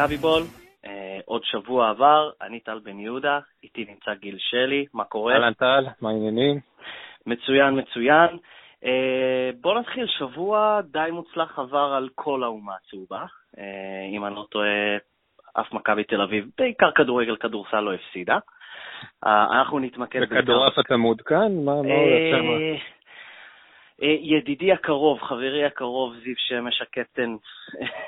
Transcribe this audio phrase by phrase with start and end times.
[0.00, 0.42] מכבי בול,
[0.86, 5.34] אה, עוד שבוע עבר, אני טל בן יהודה, איתי נמצא גיל שלי, מה קורה?
[5.34, 6.60] אהלן טל, מה העניינים?
[7.26, 8.28] מצוין, מצוין.
[8.84, 13.24] אה, בוא נתחיל, שבוע די מוצלח עבר על כל האומה הצהובה.
[13.58, 14.96] אה, אם אני לא טועה,
[15.52, 18.38] אף מכבי תל אביב, בעיקר כדורגל, כדורסל לא הפסידה.
[19.26, 20.20] אנחנו נתמקד...
[20.20, 21.64] בכדורעף אתה מעודכן?
[21.64, 22.36] מה מה יוצא?
[22.36, 22.76] אה,
[24.00, 27.36] ידידי הקרוב, חברי הקרוב, זיו שמש הקפטן,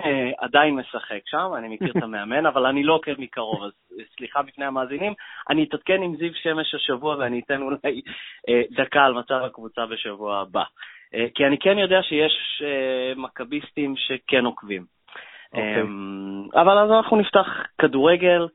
[0.05, 3.73] אה, עדיין משחק שם, אני מכיר את המאמן, אבל אני לא עוקב מקרוב, אז
[4.17, 5.15] סליחה בפני המאזינים.
[5.51, 8.01] אני אתעדכן עם זיו שמש השבוע ואני אתן אולי
[8.49, 10.65] אה, דקה על מצב הקבוצה בשבוע הבא.
[11.15, 14.85] אה, כי אני כן יודע שיש אה, מכביסטים שכן עוקבים.
[15.53, 15.83] אוקיי.
[15.83, 17.47] אמ, אבל אז אנחנו נפתח
[17.79, 18.47] כדורגל.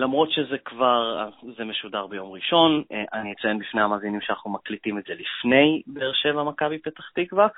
[0.00, 5.04] למרות שזה כבר, זה משודר ביום ראשון, אה, אני אציין בפני המאזינים שאנחנו מקליטים את
[5.04, 7.48] זה לפני באר שבע מכבי פתח תקווה.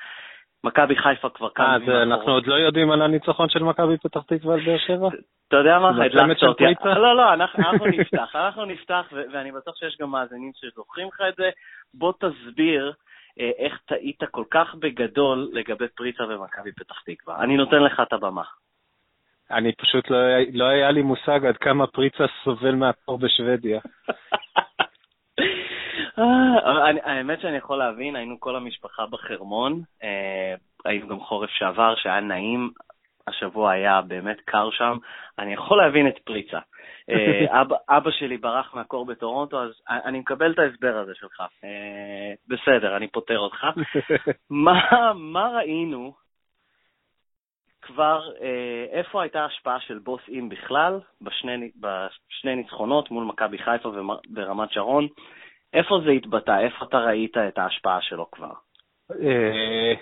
[0.65, 2.13] מכבי חיפה כבר כמה אה, זה- אחרונים.
[2.13, 5.09] אנחנו עוד לא יודעים על הניצחון של מכבי פתח תקווה על באר שבע?
[5.49, 5.89] אתה יודע מה?
[5.89, 6.65] הדלקת אותי.
[6.85, 11.51] לא, לא, אנחנו נפתח, אנחנו נפתח, ואני בטוח שיש גם מאזינים שזוכרים לך את זה.
[11.95, 12.93] בוא תסביר
[13.41, 17.37] אה, איך טעית כל כך בגדול לגבי פריצה ומכבי פתח תקווה.
[17.43, 18.43] אני נותן לך את הבמה.
[19.53, 20.19] אני פשוט לא
[20.53, 23.81] לא היה לי מושג עד כמה פריצה סובל מהתור בשוודיה.
[26.19, 31.95] אה, אני- האמת שאני יכול להבין, היינו כל המשפחה בחרמון, אה, היינו גם חורף שעבר,
[31.97, 32.71] שהיה נעים,
[33.27, 34.97] השבוע היה באמת קר שם,
[35.39, 36.59] אני יכול להבין את פריצה.
[37.11, 37.15] אה,
[37.63, 41.43] אבא, אבא שלי ברח מהקור בטורונטו, אז אני מקבל את ההסבר הזה שלך.
[42.49, 43.67] בסדר, אני פותר אותך.
[44.51, 44.81] מה,
[45.15, 46.22] מה ראינו
[47.83, 53.91] כבר, אה, איפה הייתה ההשפעה של בוס אם בכלל, בשני, בשני ניצחונות מול מכבי חיפה
[54.27, 55.09] ברמת שרון?
[55.75, 56.59] איפה זה התבטא?
[56.61, 58.53] איפה אתה ראית את ההשפעה שלו כבר?
[59.11, 59.95] אה,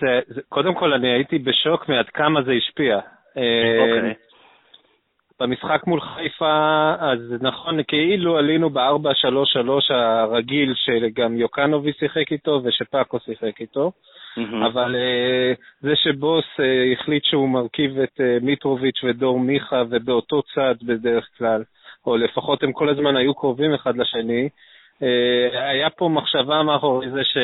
[0.00, 3.00] זה, זה, קודם כל, אני הייתי בשוק מעד כמה זה השפיע.
[3.36, 4.14] אה, אוקיי.
[5.40, 13.60] במשחק מול חיפה, אז נכון, כאילו עלינו ב-4-3-3 הרגיל, שגם יוקנובי שיחק איתו ושפאקו שיחק
[13.60, 13.92] איתו.
[14.36, 14.62] מהמם.
[14.62, 20.74] אבל אה, זה שבוס אה, החליט שהוא מרכיב את אה, מיטרוביץ' ודור מיכה ובאותו צד
[20.82, 21.62] בדרך כלל,
[22.06, 24.48] או לפחות הם כל הזמן היו קרובים אחד לשני,
[25.52, 27.36] היה פה מחשבה מאחורי זה ש...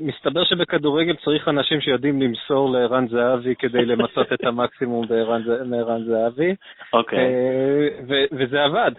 [0.00, 5.06] מסתבר שבכדורגל צריך אנשים שיודעים למסור לערן זהבי כדי למצות את המקסימום
[5.64, 6.54] מערן זהבי.
[6.92, 7.26] אוקיי.
[8.08, 8.90] ו- וזה עבד,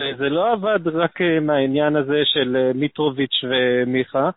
[0.00, 4.30] וזה לא עבד רק מהעניין הזה של מיטרוביץ' ומיכה.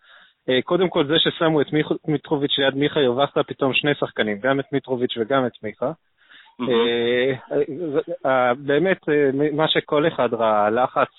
[0.50, 1.68] אה, קודם כל זה ששמו את
[2.08, 5.92] מיטרוביץ' ליד מיכה, הרווחת פתאום שני שחקנים, גם את מיטרוביץ' וגם את מיכה.
[6.62, 7.34] אה,
[8.26, 8.98] אה, באמת,
[9.54, 11.12] מה שכל אחד ראה, הלחץ,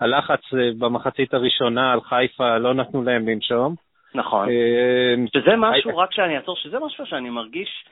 [0.00, 0.40] הלחץ
[0.78, 3.74] במחצית הראשונה על חיפה, לא נתנו להם לנשום.
[4.14, 4.48] נכון.
[5.34, 7.84] שזה משהו, רק שאני אעצור, שזה משהו שאני מרגיש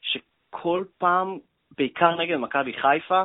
[0.00, 1.38] שכל פעם,
[1.78, 3.22] בעיקר נגד מכבי חיפה,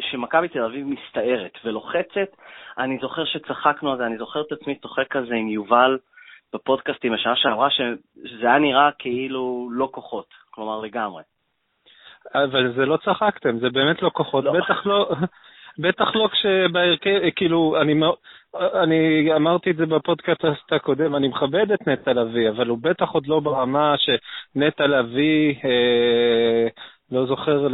[0.00, 2.36] שמכבי תל אביב מסתערת ולוחצת.
[2.78, 5.98] אני זוכר שצחקנו על זה, אני זוכר את עצמי צוחק כזה עם יובל
[6.54, 11.22] בפודקאסטים בשנה שעברה, שזה היה נראה כאילו לא כוחות, כלומר לגמרי.
[12.34, 14.52] אבל זה לא צחקתם, זה באמת לא כוחות, לא.
[14.52, 15.10] בטח לא,
[15.78, 17.94] בטח לא כשבהרכב, כאילו, אני,
[18.82, 23.26] אני אמרתי את זה בפודקאסט הקודם, אני מכבד את נטע לביא, אבל הוא בטח עוד
[23.26, 26.68] לא ברמה שנטע לביא, אה,
[27.12, 27.66] לא זוכר,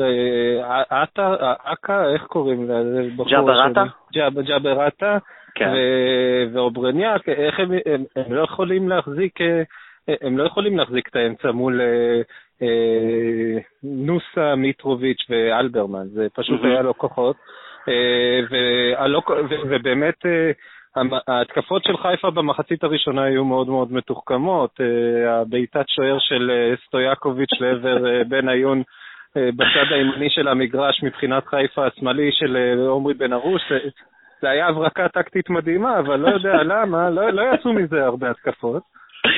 [0.91, 1.35] עטה,
[1.65, 3.09] אכא, איך קוראים לזה?
[3.31, 3.61] ג'אבר?
[3.61, 3.85] עטה?
[4.15, 5.19] ג'אב- ג'אבר עטה,
[5.55, 5.73] כן.
[6.53, 9.63] ואוברניאק, איך הם, הם, הם לא יכולים להחזיק, אה,
[10.23, 12.21] הם לא יכולים להחזיק את האמצע מול אה,
[12.63, 16.61] אה, נוסה, מיטרוביץ' ואלברמן, זה פשוט.
[16.65, 17.37] היה לו כוחות.
[17.89, 20.51] אה, והלא- ו- ובאמת אה,
[21.29, 24.81] ההתקפות של חיפה במחצית הראשונה היו מאוד מאוד מתוחכמות.
[24.81, 28.83] אה, הבעיטת שוער של אה, סטויאקוביץ' לעבר אה, בן עיון אה,
[29.37, 33.89] בצד הימני של המגרש מבחינת חיפה השמאלי של אה, עומרי בן ארוש, זה-
[34.43, 38.83] זה היה הברקה טקטית מדהימה, אבל לא יודע למה, לא, לא יצאו מזה הרבה התקפות.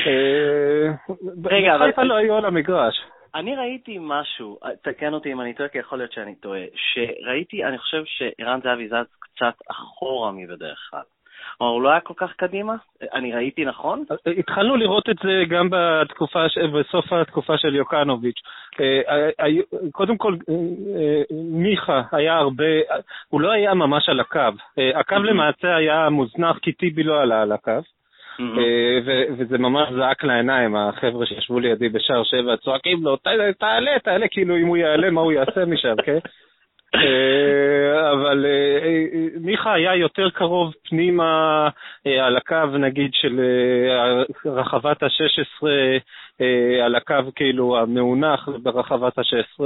[0.07, 0.93] אה,
[1.45, 2.95] רגע, אבל- חיפה לא היו על המגרש.
[3.35, 7.79] אני ראיתי משהו, תקן אותי אם אני טועה, כי יכול להיות שאני טועה, שראיתי, אני
[7.79, 11.01] חושב שערן זהבי זז קצת אחורה מבדרך כלל.
[11.59, 12.75] כלומר, הוא לא היה כל כך קדימה?
[13.15, 14.05] אני ראיתי נכון?
[14.39, 16.45] התחלנו לראות את זה גם בתקופה,
[16.75, 18.41] בסוף התקופה של יוקנוביץ'.
[18.81, 19.63] אה, היו-
[19.93, 20.55] קודם כל, אה,
[21.01, 22.65] אה, מיכה היה הרבה,
[23.29, 24.39] הוא לא היה ממש על הקו.
[24.79, 25.19] אה, הקו Mhm.
[25.19, 27.71] למעשה היה מוזנח כי טיבי לא עלה על הקו.
[28.59, 33.27] אה, ו- וזה ממש זעק לעיניים, החבר'ה שישבו לידי בשער שבע צועקים לו, "ת-
[33.59, 36.19] תעלה, תעלה, כאילו אם הוא יעלה, מה הוא יעשה משם, כן?
[36.95, 41.69] אה, אבל אה, מיכה היה יותר קרוב פנימה
[42.07, 44.23] אה, על הקו, נגיד, של אה,
[44.53, 45.67] רחבת ה-16,
[46.85, 49.65] על הקו כאילו המאונח ברחבת ה-16,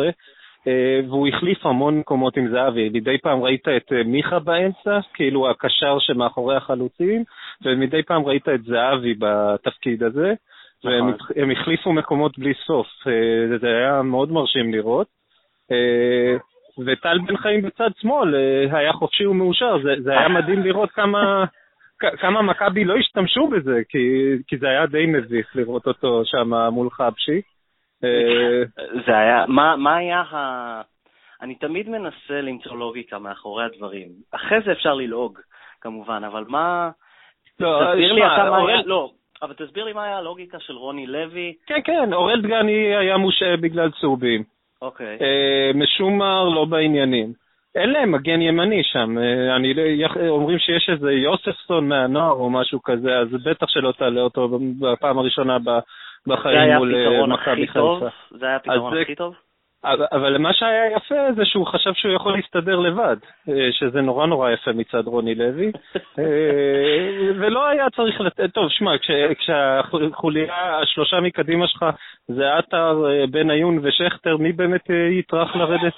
[1.08, 2.88] והוא החליף המון מקומות עם זהבי.
[2.92, 7.24] מדי פעם ראית את מיכה באמצע, כאילו הקשר שמאחורי החלוצים,
[7.64, 10.32] ומדי פעם ראית את זהבי בתפקיד הזה.
[10.84, 11.50] והם נכון.
[11.50, 12.86] החליפו מקומות בלי סוף.
[13.60, 15.06] זה היה מאוד מרשים לראות.
[16.78, 21.44] וטל בן חיים בצד שמאל אה, היה חופשי ומאושר, זה, זה היה מדהים לראות כמה,
[21.98, 23.98] כמה מכבי לא השתמשו בזה, כי,
[24.46, 27.40] כי זה היה די מביך לראות אותו שם מול חבשי.
[28.04, 28.62] אה,
[29.06, 30.82] זה היה, מה, מה היה ה...
[31.42, 34.08] אני תמיד מנסה למצוא לוגיקה מאחורי הדברים.
[34.30, 35.38] אחרי זה אפשר ללעוג,
[35.80, 36.90] כמובן, אבל מה...
[37.60, 38.82] לא, תסביר לי אתה מה היה...
[38.86, 39.10] לא,
[39.42, 41.54] אבל תסביר לי מה היה הלוגיקה של רוני לוי.
[41.66, 44.53] כן, כן, אורל דגני היה מושעה בגלל צהובים.
[44.84, 45.18] אוקיי.
[45.20, 47.32] אה, משומר לא בעניינים.
[47.74, 49.18] אין להם מגן ימני שם.
[49.18, 54.20] אה, אני, לא- אומרים שיש איזה יוספסון מהנוער או משהו כזה, אז בטח שלא תעלה
[54.20, 55.56] אותו בפעם הראשונה
[56.26, 57.98] בחיים מול אה, מכבי חיפה.
[58.30, 59.34] זה היה הפתרון הכי טוב?
[60.12, 63.16] אבל מה שהיה יפה זה שהוא חשב שהוא יכול להסתדר לבד,
[63.72, 65.72] שזה נורא נורא יפה מצד רוני לוי,
[67.40, 68.90] ולא היה צריך לתת, טוב, שמע,
[69.38, 71.84] כשהחוליה, השלושה מקדימה שלך
[72.28, 75.94] זה עטר, בן עיון ושכטר, מי באמת יטרח לרדת?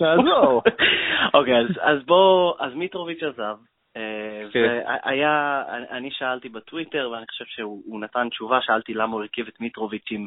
[0.00, 0.62] לעזור.
[1.34, 3.56] אוקיי, אז בואו, אז מיטרוביץ' עזב,
[4.52, 4.80] כן.
[5.04, 10.08] והיה, אני שאלתי בטוויטר, ואני חושב שהוא נתן תשובה, שאלתי למה הוא הרכיב את מיטרוביץ'
[10.10, 10.26] עם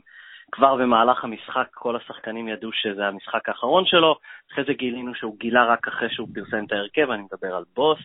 [0.51, 4.15] כבר במהלך המשחק כל השחקנים ידעו שזה המשחק האחרון שלו,
[4.51, 7.99] אחרי זה גילינו שהוא גילה רק אחרי שהוא פרסם את ההרכב, אני מדבר על בוס.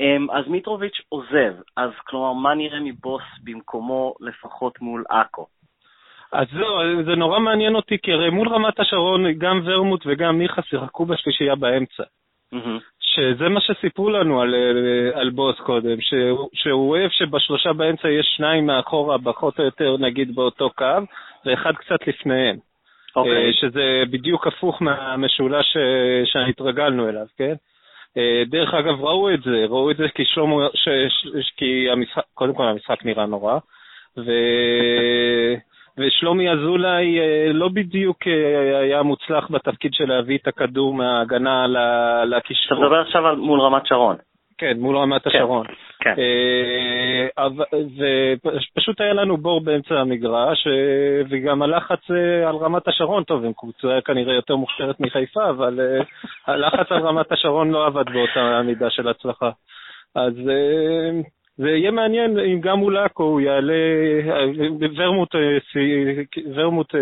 [0.00, 5.46] אמ, אז מיטרוביץ' עוזב, אז כלומר, מה נראה מבוס במקומו לפחות מול עכו?
[6.32, 10.62] אז זהו, זה נורא מעניין אותי, כי הרי מול רמת השרון, גם ורמוט וגם מיכה
[10.62, 12.02] שיחקו בשלישייה באמצע.
[12.54, 12.80] Mm-hmm.
[13.18, 18.26] שזה מה שסיפרו לנו על, אה, על בוס קודם, שהוא, שהוא אוהב שבשלושה באמצע יש
[18.36, 20.84] שניים מאחורה, פחות או יותר נגיד באותו קו,
[21.46, 22.56] ואחד קצת לפניהם.
[22.56, 23.16] Okay.
[23.16, 23.46] אוקיי.
[23.46, 27.54] אה, שזה בדיוק הפוך מהמשולש אה, שהתרגלנו אליו, כן?
[28.46, 30.88] דרך אגב, ראו את זה, ראו את זה כי שלמה, ש,
[31.40, 33.58] ש, כי המשחק, קודם כל המשחק נראה נורא,
[34.16, 34.30] ו...
[35.98, 41.66] ושלומי אזולאי אה, לא בדיוק אה, היה מוצלח בתפקיד של להביא את הכדור מההגנה
[42.26, 42.78] לקישור.
[42.78, 44.16] אתה מדבר עכשיו מול רמת שרון.
[44.58, 45.66] כן, מול רמת כן, השרון.
[46.00, 46.14] כן.
[48.76, 50.66] ופשוט היה לנו בור באמצע המגרש,
[51.30, 52.10] וגם הלחץ
[52.48, 55.80] על רמת השרון, טוב, הם קבוצה כנראה יותר מוכשרת מחיפה, אבל
[56.46, 59.50] הלחץ על רמת השרון לא עבד באותה מידה של הצלחה.
[60.14, 60.34] אז
[61.58, 63.74] זה יהיה מעניין אם גם מול עכו הוא יעלה,
[64.96, 65.34] ורמוט,
[66.54, 66.94] ורמוט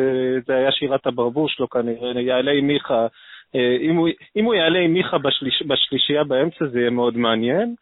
[0.47, 3.06] זה היה שירת הברבור שלו כנראה, יעלה עם מיכה,
[3.55, 7.75] אם הוא, אם הוא יעלה עם מיכה בשליש, בשלישייה באמצע זה יהיה מאוד מעניין.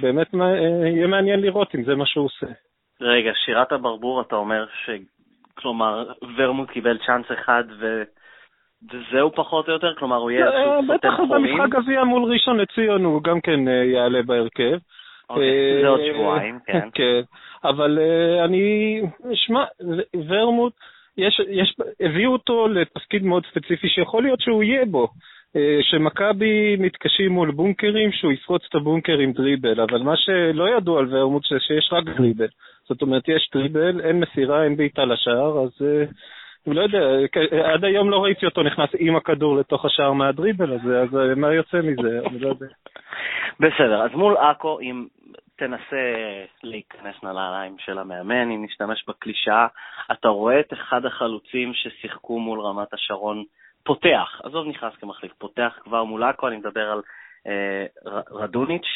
[0.00, 0.34] באמת
[0.94, 2.46] יהיה מעניין לראות אם זה מה שהוא עושה.
[3.00, 4.90] רגע, שירת הברבור אתה אומר ש...
[5.54, 6.04] כלומר,
[6.36, 8.02] ורמוט קיבל צ'אנס אחד ו...
[8.92, 9.94] וזהו פחות או יותר?
[9.94, 10.46] כלומר, הוא יהיה?
[10.88, 14.78] בטח במשחק גביע מול ראשון לציון הוא גם כן יעלה בהרכב.
[15.30, 16.88] אוקיי, זה עוד שבועיים, כן.
[16.94, 17.20] כן,
[17.64, 19.00] אבל אה, אני,
[19.34, 19.64] שמע,
[20.28, 20.72] ורמוט,
[21.16, 25.08] יש, יש, הביאו אותו לתפקיד מאוד ספציפי שיכול להיות שהוא יהיה בו.
[25.56, 30.98] אה, שמכבי מתקשים מול בונקרים, שהוא יפרוץ את הבונקר עם דריבל, אבל מה שלא ידעו
[30.98, 32.46] על ורמוט זה שיש רק דריבל.
[32.88, 35.70] זאת אומרת, יש דריבל, אין מסירה, אין בעיטה לשער, אז
[36.74, 37.00] לא יודע,
[37.64, 41.80] עד היום לא ראיתי אותו נכנס עם הכדור לתוך השער מהדריבל הזה, אז מה יוצא
[41.82, 42.20] מזה?
[42.26, 42.66] אני לא יודע.
[43.60, 45.06] בסדר, אז מול עכו, אם
[45.58, 46.14] תנסה
[46.62, 49.66] להיכנס לנעליים של המאמן, אם נשתמש בקלישאה,
[50.12, 53.44] אתה רואה את אחד החלוצים ששיחקו מול רמת השרון
[53.84, 57.02] פותח, עזוב נכנס כמחליף, פותח כבר מול עכו, אני מדבר על
[57.46, 57.86] אה,
[58.30, 58.86] רדוניץ',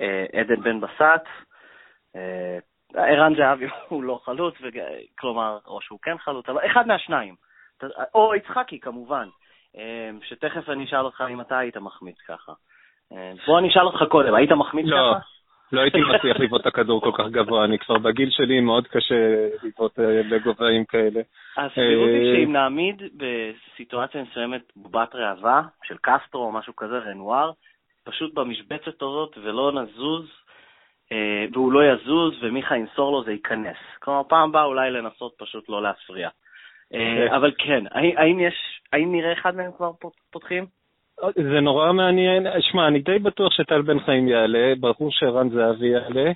[0.00, 1.26] אה, עדן בן בסט,
[2.16, 2.58] אה,
[2.94, 4.54] ערן זהבי הוא לא חלוץ,
[5.18, 7.34] כלומר, או שהוא כן חלוץ, אבל אחד מהשניים.
[8.14, 9.28] או יצחקי כמובן,
[9.76, 12.52] אה, שתכף אני אשאל אותך אם אתה היית מחמיץ ככה.
[13.12, 15.39] אה, בוא אני אשאל אותך קודם, היית מחמיץ לא, ככה?
[15.72, 19.46] לא הייתי מצליח לבעוט את הכדור כל כך גבוה, אני כבר בגיל שלי מאוד קשה
[19.62, 19.98] לבעוט
[20.30, 21.20] בגובהים אה, כאלה.
[21.56, 27.50] הסבירות היא שאם נעמיד בסיטואציה מסוימת בובת ראווה, של קסטרו או משהו כזה, רנואר,
[28.04, 30.26] פשוט במשבצת הזאת ולא נזוז,
[31.52, 33.76] והוא לא יזוז ומיכה ימסור לו זה ייכנס.
[33.98, 36.28] כלומר, פעם באה אולי לנסות פשוט לא להפריע.
[37.36, 38.54] אבל כן, האם יש,
[38.92, 39.90] האם נראה אחד מהם כבר
[40.30, 40.66] פותחים?
[41.34, 42.46] זה נורא מעניין.
[42.60, 46.32] שמע, אני די בטוח שטל בן חיים יעלה, ברור שערן זהבי יעלה,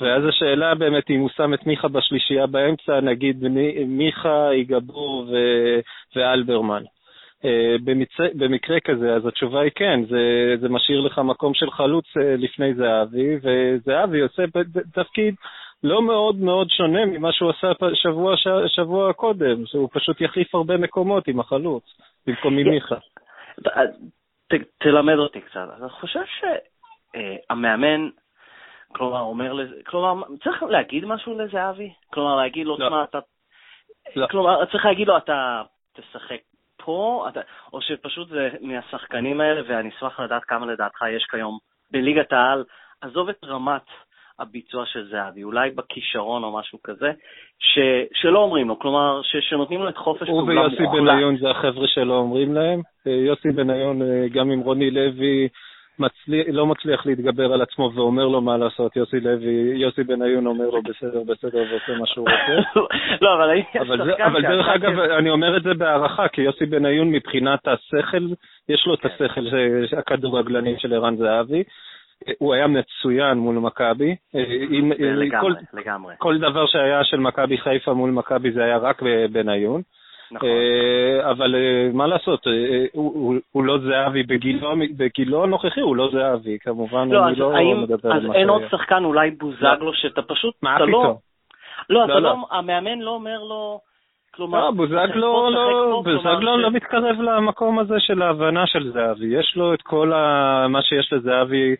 [0.00, 3.44] ואז השאלה באמת אם הוא שם את מיכה בשלישייה באמצע, נגיד
[3.86, 5.36] מיכה, יגבור ו...
[6.16, 6.82] ואלברמן.
[7.44, 8.20] אה, במצ...
[8.34, 12.74] במקרה כזה, אז התשובה היא כן, זה, זה משאיר לך מקום של חלוץ אה, לפני
[12.74, 14.42] זהבי, וזהבי עושה
[14.92, 15.34] תפקיד
[15.82, 18.34] לא מאוד מאוד שונה ממה שהוא עשה שבוע.
[18.66, 21.84] שבוע קודם, שהוא פשוט יחליף הרבה מקומות עם החלוץ,
[22.26, 22.96] במקום עם מיכה.
[24.48, 25.68] ת, תלמד אותי קצת.
[25.80, 26.20] אני חושב
[27.14, 28.08] שהמאמן,
[28.88, 31.92] כלומר, אומר לזה, כלומר, צריך להגיד משהו לזהבי?
[32.12, 32.86] כלומר, להגיד לו, לא.
[32.86, 33.18] תשמע, אתה...
[34.16, 34.26] לא.
[34.26, 35.62] כלומר, צריך להגיד לו, אתה
[35.92, 36.40] תשחק
[36.76, 37.40] פה, אתה,
[37.72, 41.58] או שפשוט זה מהשחקנים האלה, ואני אשמח לדעת כמה לדעתך יש כיום
[41.90, 42.64] בליגת העל,
[43.00, 43.82] עזוב את רמת
[44.38, 47.10] הביצוע של זהבי, אולי בכישרון או משהו כזה,
[47.58, 47.78] ש,
[48.12, 50.78] שלא אומרים לו, כלומר, ש, שנותנים לו את חופש פעולה מוחלט.
[50.78, 52.80] הוא ויוסי בניון זה החבר'ה שלא אומרים להם.
[53.06, 55.48] אה, יוסי בניון, אה, גם עם רוני לוי,
[55.98, 58.96] מצליח, לא מצליח להתגבר על עצמו ואומר לו מה לעשות.
[58.96, 62.80] יוסי לוי, יוסי בניון אומר לו בסדר, בסדר, ועושה מה שהוא רוצה.
[63.22, 63.62] לא, אבל אני...
[63.80, 68.26] אבל, אבל דרך אגב, אני אומר את זה בהערכה, כי יוסי בניון מבחינת השכל,
[68.68, 69.08] יש לו את כן.
[69.08, 69.46] השכל,
[69.98, 71.62] הכדורגלנים של ערן זהבי.
[72.38, 74.16] הוא היה מצוין מול מכבי.
[74.98, 76.14] לגמרי, לגמרי.
[76.18, 79.82] כל דבר שהיה של מכבי חיפה מול מכבי זה היה רק בניון.
[80.30, 80.48] נכון.
[80.48, 82.84] אה, אבל אה, מה לעשות, אה,
[83.52, 84.22] הוא לא זהבי
[84.96, 88.30] בגילו הנוכחי, הוא לא זהבי, כמובן, לא, אני לא מדבר על מה שהיה.
[88.30, 91.16] אז אין עוד שחקן, אולי בוזגלו, שאתה פשוט, מה לא- פתאום?
[91.90, 93.80] לא, אתה לא, לא, המאמן לא אומר לו...
[94.34, 99.26] כלומר, לא, בוזגלו לא, בוזגלו לא מתקרב למקום הזה של ההבנה של זהבי.
[99.26, 100.08] יש לו את כל
[100.68, 101.74] מה שיש לזהבי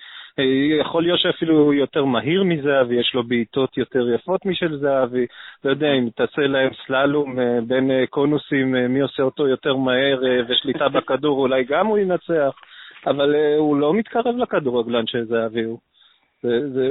[0.81, 5.27] יכול להיות שאפילו יותר מהיר מזהבי, יש לו בעיטות יותר יפות משל זהבי.
[5.65, 9.77] לא יודע אם תעשה להם סללום אה, בין אה, קונוסים, אה, מי עושה אותו יותר
[9.77, 12.55] מהר ושליטה בכדור, אולי גם הוא ינצח,
[13.07, 15.79] אבל הוא לא מתקרב לכדורגלן של זהבי הוא.
[16.43, 16.91] זה, זה,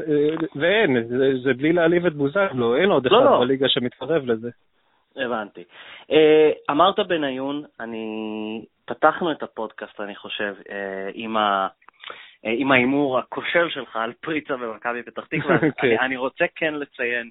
[0.55, 3.39] ואין, זה, זה בלי להעליב את בוזגלו, אין עוד לא, אחד לא.
[3.39, 4.49] בליגה שמתקרב לזה.
[5.15, 5.63] הבנתי.
[6.69, 8.05] אמרת בניון, אני...
[8.85, 10.55] פתחנו את הפודקאסט, אני חושב,
[11.13, 11.41] עם ה...
[11.41, 11.67] אה,
[12.45, 15.55] עם ההימור הכושל שלך על פריצה במכבי פתח תקווה.
[15.55, 15.61] okay.
[15.83, 17.29] אני, אני רוצה כן לציין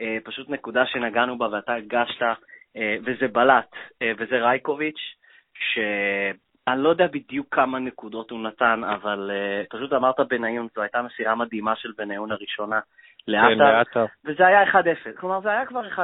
[0.00, 2.22] אה, פשוט נקודה שנגענו בה ואתה הגשת,
[2.76, 3.70] אה, וזה בלט,
[4.18, 5.14] וזה רייקוביץ',
[5.74, 9.30] שאני לא יודע בדיוק כמה נקודות הוא נתן, אבל
[9.70, 12.80] פשוט אמרת בניון, זו הייתה מסירה מדהימה של בניון הראשונה.
[13.28, 14.74] לעטר, כן, וזה היה 1-0.
[15.16, 15.98] כלומר, זה היה כבר 1-0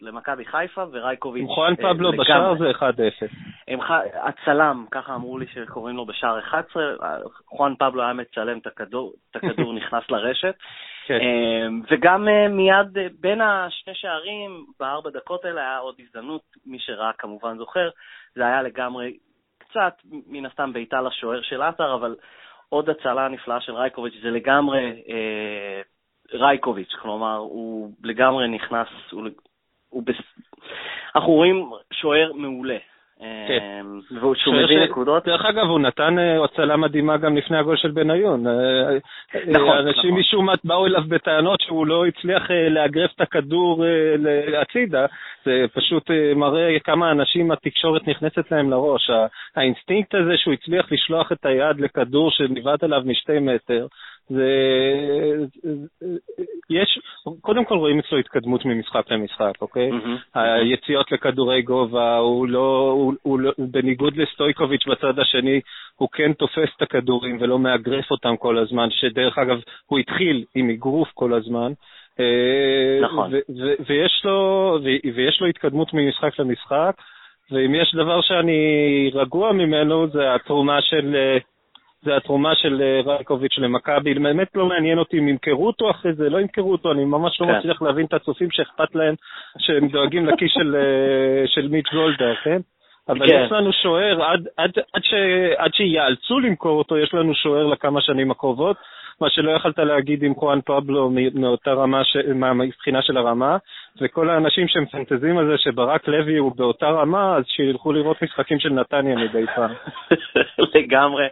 [0.00, 1.42] למכבי חיפה ורייקוביץ'.
[1.42, 2.82] עם חואן פבלו בשער זה 1-0.
[4.22, 6.82] הצלם, ככה אמרו לי שקוראים לו בשער 11,
[7.48, 10.54] חואן פבלו היה מצלם את הכדור, את הכדור נכנס לרשת.
[11.06, 11.18] כן.
[11.20, 16.78] אמ, וגם אה, מיד אה, בין השני שערים, בארבע דקות האלה היה עוד הזדמנות, מי
[16.78, 17.90] שראה כמובן זוכר,
[18.34, 19.16] זה היה לגמרי
[19.58, 19.94] קצת,
[20.26, 22.16] מן הסתם בעיטה לשוער של עטר, אבל
[22.68, 25.80] עוד הצלה נפלאה של רייקוביץ', זה לגמרי אה,
[26.32, 29.28] רייקוביץ', כלומר, הוא לגמרי נכנס, הוא,
[29.88, 30.16] הוא בס...
[31.16, 32.78] אנחנו רואים שוער מעולה.
[33.18, 33.58] כן.
[33.80, 35.24] אמ, והוא מביא נקודות.
[35.24, 38.46] דרך אגב, הוא נתן אה, הצלה מדהימה גם לפני הגול של בניון.
[38.46, 40.20] אה, אה, נכון, אנשים נכון.
[40.20, 43.84] משום מה באו אליו בטענות שהוא לא הצליח לאגרף את הכדור
[44.62, 45.06] הצידה.
[45.44, 49.10] זה פשוט מראה כמה אנשים התקשורת נכנסת להם לראש.
[49.56, 53.86] האינסטינקט הזה שהוא הצליח לשלוח את היד לכדור שניבעט עליו משתי מטר,
[54.28, 54.50] זה...
[56.70, 56.98] יש,
[57.40, 59.90] קודם כל רואים אצלו התקדמות ממשחק למשחק, אוקיי?
[59.90, 60.40] אמ-המ.
[60.40, 65.60] היציאות לכדורי גובה, הוא לא, הוא, הוא לא, בניגוד לסטויקוביץ' בצד השני,
[65.96, 70.70] הוא כן תופס את הכדורים ולא מאגרף אותם כל הזמן, שדרך אגב, הוא התחיל עם
[70.70, 71.72] אגרוף כל הזמן.
[72.20, 73.32] אה, נכון.
[73.86, 74.78] ויש לו,
[75.14, 76.92] ויש לו התקדמות ממשחק למשחק,
[77.50, 81.16] ואם יש דבר שאני רגוע ממנו, זה התרומה של...
[82.06, 84.14] זה התרומה של אה, רייקוביץ' למכבי.
[84.14, 87.46] באמת לא מעניין אותי אם ימכרו אותו אחרי זה, לא ימכרו אותו, אני ממש לא
[87.46, 87.58] כן.
[87.58, 89.14] מצליח להבין את הצופים שאכפת להם,
[89.58, 92.60] שהם דואגים לכיס של, אה, של מיץ' גולדה, כן?
[93.08, 93.42] אבל כן.
[93.44, 95.14] יש לנו שוער, עד, עד, עד, ש,
[95.56, 98.76] עד שיאלצו למכור אותו, יש לנו שוער לכמה שנים הקרובות,
[99.20, 102.16] מה שלא יכלת להגיד עם חואן פבלו מאותה רמה, ש...
[102.34, 103.56] מהבחינה של הרמה,
[104.00, 108.68] וכל האנשים שמפנטזים על זה שברק לוי הוא באותה רמה, אז שילכו לראות משחקים של
[108.68, 109.74] נתניה מדי פעם.
[110.74, 111.26] לגמרי,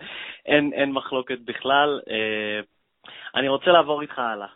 [0.47, 2.01] אין, אין מחלוקת בכלל.
[2.11, 2.61] אה,
[3.35, 4.47] אני רוצה לעבור איתך הלאה,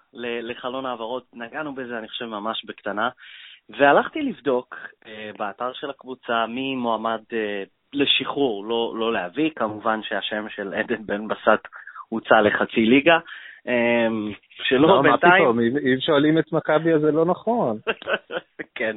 [0.43, 1.25] לחלון העברות.
[1.35, 3.09] נגענו בזה, אני חושב, ממש בקטנה.
[3.69, 10.47] והלכתי לבדוק אה, באתר של הקבוצה מי מועמד אה, לשחרור, לא, לא להביא, כמובן שהשם
[10.49, 11.69] של עדן בן בסט
[12.09, 13.19] הוצא לחצי ליגה.
[13.67, 15.33] אמ, שלא לא, בינתיים...
[15.33, 17.79] מה פתאום, אם שואלים את מכבי אז זה לא נכון.
[18.79, 18.97] כן.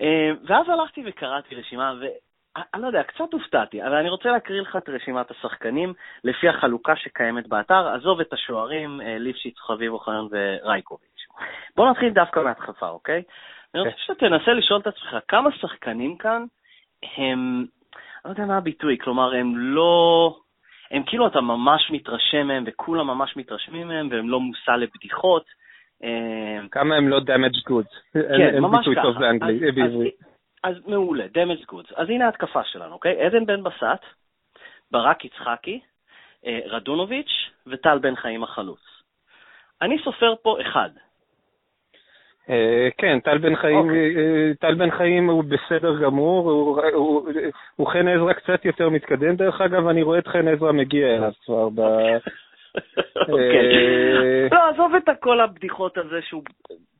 [0.00, 4.76] אמ, ואז הלכתי וקראתי רשימה, ואני לא יודע, קצת הופתעתי, אבל אני רוצה להקריא לך
[4.76, 5.92] את רשימת השחקנים
[6.24, 7.88] לפי החלוקה שקיימת באתר.
[7.88, 11.26] עזוב את השוערים, אה, ליפשיץ, חביב אוחיון ורייקוביץ'.
[11.76, 13.22] בוא נתחיל דווקא מהתחפה, אוקיי?
[13.74, 14.02] אני רוצה כן.
[14.06, 16.44] שאתה תנסה לשאול את עצמך, כמה שחקנים כאן
[17.16, 17.66] הם
[18.24, 20.36] לא יודע מה הביטוי, כלומר, הם לא...
[20.94, 25.44] הם כאילו, אתה ממש מתרשם מהם, וכולם ממש מתרשמים מהם, והם לא מושא לבדיחות.
[26.04, 28.12] אה, כמה הם לא damaged goods.
[28.12, 29.02] כן, ממש ככה.
[29.02, 29.84] טוב באנגלית, אז-.
[29.84, 30.02] אז,
[30.62, 31.92] אז מעולה, damaged goods.
[31.96, 33.26] אז הנה ההתקפה שלנו, אוקיי?
[33.26, 34.04] עדן בן בסט,
[34.90, 35.80] ברק יצחקי,
[36.46, 38.80] אה, רדונוביץ' וטל בן חיים החלוץ.
[39.82, 40.90] אני סופר פה אחד.
[42.50, 44.16] אה, כן, טל בן חיים, אוקיי.
[44.16, 47.28] אה, טל בן חיים הוא בסדר גמור, הוא- הוא-
[47.76, 51.32] הוא חן עזרא קצת יותר מתקדם, דרך אגב, אני רואה את חן עזרא מגיע אליו
[51.44, 51.80] כבר ב...
[53.28, 53.76] אוקיי.
[54.16, 56.42] אה, לא, עזוב את כל הבדיחות הזה שהוא...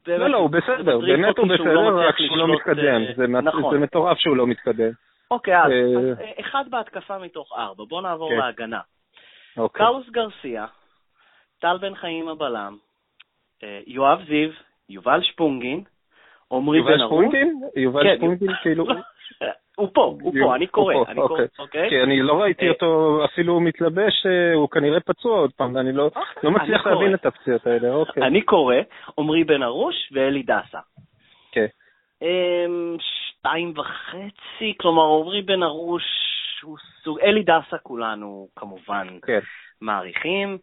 [0.07, 3.03] לא, לא, הוא בסדר, באמת הוא בסדר, לא רק שהוא לא מתקדם.
[3.17, 3.75] זה נכון.
[3.75, 4.91] זה מטורף שהוא לא מתקדם.
[5.31, 5.71] אוקיי, אז
[6.41, 7.85] אחד בהתקפה מתוך ארבע.
[7.89, 8.37] בואו נעבור כן.
[8.37, 8.81] להגנה.
[9.57, 9.87] אוקיי.
[9.87, 10.67] קאוס גרסיה,
[11.61, 12.77] טל בן חיים הבלם,
[13.87, 14.51] יואב זיו,
[14.88, 15.83] יובל שפונגין,
[16.53, 17.07] עמרי יובל בן.
[17.07, 17.61] שפונגין?
[17.76, 18.85] יובל כן, שפונגין, כאילו...
[18.85, 18.95] לא,
[19.76, 21.47] הוא פה, הוא פה, אני קורא, אני קורא, אוקיי.
[21.59, 21.88] אוקיי?
[21.88, 25.83] כי אני לא ראיתי אה, אותו אפילו מתלבש, אה, הוא כנראה פצוע עוד פעם, לא
[25.93, 26.11] לא
[26.45, 26.95] אני מצליח קורא.
[26.95, 28.23] להבין את הפציעות האלה, אוקיי.
[28.23, 28.76] אני קורא,
[29.19, 30.79] עמרי בן ארוש ואלי דסה.
[31.53, 31.67] כן.
[32.23, 36.05] אמ, שתיים וחצי, כלומר עמרי בן ארוש
[36.62, 39.41] הוא סוג, אלי דסה כולנו כמובן כן.
[39.81, 40.59] מעריכים.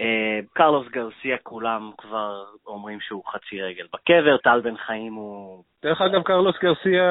[0.00, 5.62] אה, קרלוס גרסיה כולם כבר אומרים שהוא חצי רגל בקבר, טל בן חיים הוא...
[5.82, 7.02] דרך אגב, קרלוס גרסיה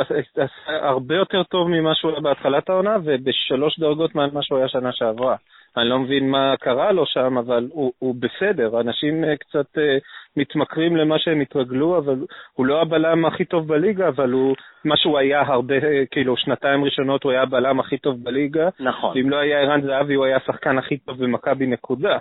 [0.00, 4.68] עשה הרבה יותר טוב ממה שהוא היה בהתחלת העונה, ובשלוש דרגות מעל מה שהוא היה
[4.68, 5.36] שנה שעברה.
[5.76, 8.80] אני לא מבין מה קרה לו שם, אבל הוא, הוא בסדר.
[8.80, 9.98] אנשים אה, קצת אה,
[10.36, 12.16] מתמכרים למה שהם התרגלו, אבל
[12.52, 16.84] הוא לא הבלם הכי טוב בליגה, אבל הוא, מה שהוא היה הרבה, אה, כאילו, שנתיים
[16.84, 18.68] ראשונות הוא היה הבלם הכי טוב בליגה.
[18.80, 19.16] נכון.
[19.16, 22.18] ואם לא היה ערן זהבי, הוא היה השחקן הכי טוב במכבי, נקודה.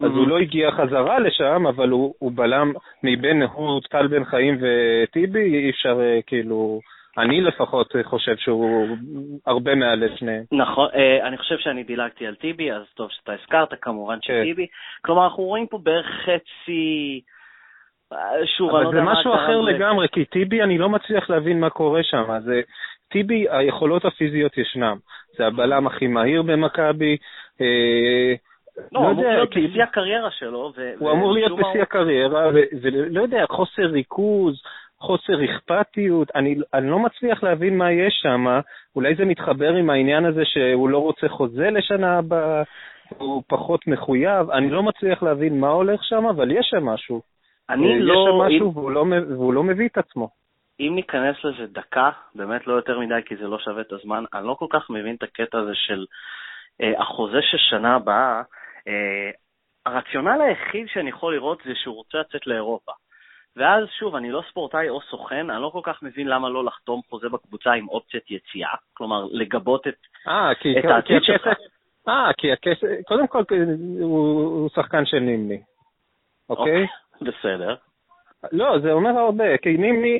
[0.00, 0.14] אז Mhm.
[0.16, 2.72] הוא לא הגיע חזרה לשם, אבל הוא, הוא בלם
[3.02, 6.80] מבין הוא טל בן חיים וטיבי, אי אפשר כאילו,
[7.18, 8.96] אני לפחות חושב שהוא
[9.46, 10.44] הרבה מעל לשניהם.
[10.52, 14.42] נכון, אה, אני חושב שאני דילגתי על טיבי, אז טוב שאתה הזכרת, כמובן כן.
[14.42, 14.66] שטיבי.
[15.02, 17.20] כלומר, אנחנו רואים פה בערך חצי...
[18.12, 21.60] אה, שוב, לא אבל יודע זה משהו אחר לגמרי, כי טיבי, אני לא מצליח להבין
[21.60, 22.30] מה קורה שם.
[22.30, 22.60] אז אה,
[23.08, 24.96] טיבי, היכולות הפיזיות ישנם.
[25.36, 27.16] זה הבלם הכי מהיר במכבי.
[27.60, 28.34] אה,
[28.92, 30.72] לא, הוא אמור להיות בשיא הקריירה שלו.
[30.98, 32.48] הוא אמור להיות בשיא הקריירה,
[32.82, 34.62] ולא יודע, חוסר ריכוז,
[35.00, 38.46] חוסר אכפתיות, אני, אני לא מצליח להבין מה יש שם,
[38.96, 42.62] אולי זה מתחבר עם העניין הזה שהוא לא רוצה חוזה לשנה הבאה,
[43.18, 47.22] הוא פחות מחויב, אני לא מצליח להבין מה הולך שם, אבל יש שם משהו.
[47.70, 48.26] אני יש לא...
[48.28, 50.28] שם אם- משהו והוא לא, והוא לא מביא את עצמו.
[50.80, 54.46] אם ניכנס לזה דקה, באמת לא יותר מדי, כי זה לא שווה את הזמן, אני
[54.46, 56.04] לא כל כך מבין את הקטע הזה של
[56.82, 58.42] אה, החוזה של שנה הבאה.
[58.88, 59.30] אה,
[59.86, 62.92] הרציונל היחיד שאני יכול לראות זה שהוא רוצה לצאת לאירופה.
[63.56, 67.00] ואז שוב, אני לא ספורטאי או סוכן, אני לא כל כך מבין למה לא לחתום
[67.10, 69.94] חוזה בקבוצה עם אופציית יציאה, כלומר, לגבות את...
[70.28, 71.48] אה, כי, את העתיד שלך.
[72.08, 72.86] אה, כי הכסף...
[73.06, 73.42] קודם כל,
[74.00, 75.60] הוא, הוא שחקן של נימני,
[76.48, 76.86] אוקיי?
[77.20, 77.74] בסדר.
[78.52, 80.18] לא, זה אומר הרבה, כי נימני,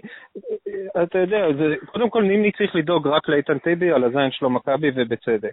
[1.03, 4.91] אתה יודע, זה, קודם כל נימני צריך לדאוג רק לאיתן טיבי על הזין שלו מכבי
[4.95, 5.53] ובצדק.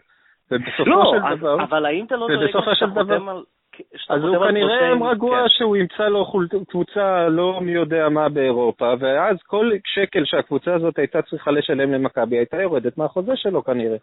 [0.52, 3.44] ובסופו לא, של אז- דבר, אבל האם אתה לא דואג שאתה חותם על...
[4.10, 5.50] אז הוא כנראה עם- רגוע כן.
[5.50, 10.98] שהוא ימצא לו חול- קבוצה לא מי יודע מה באירופה, ואז כל שקל שהקבוצה הזאת
[11.00, 13.98] הייתה צריכה לשלם למכבי הייתה יורדת מהחוזה שלו כנראה.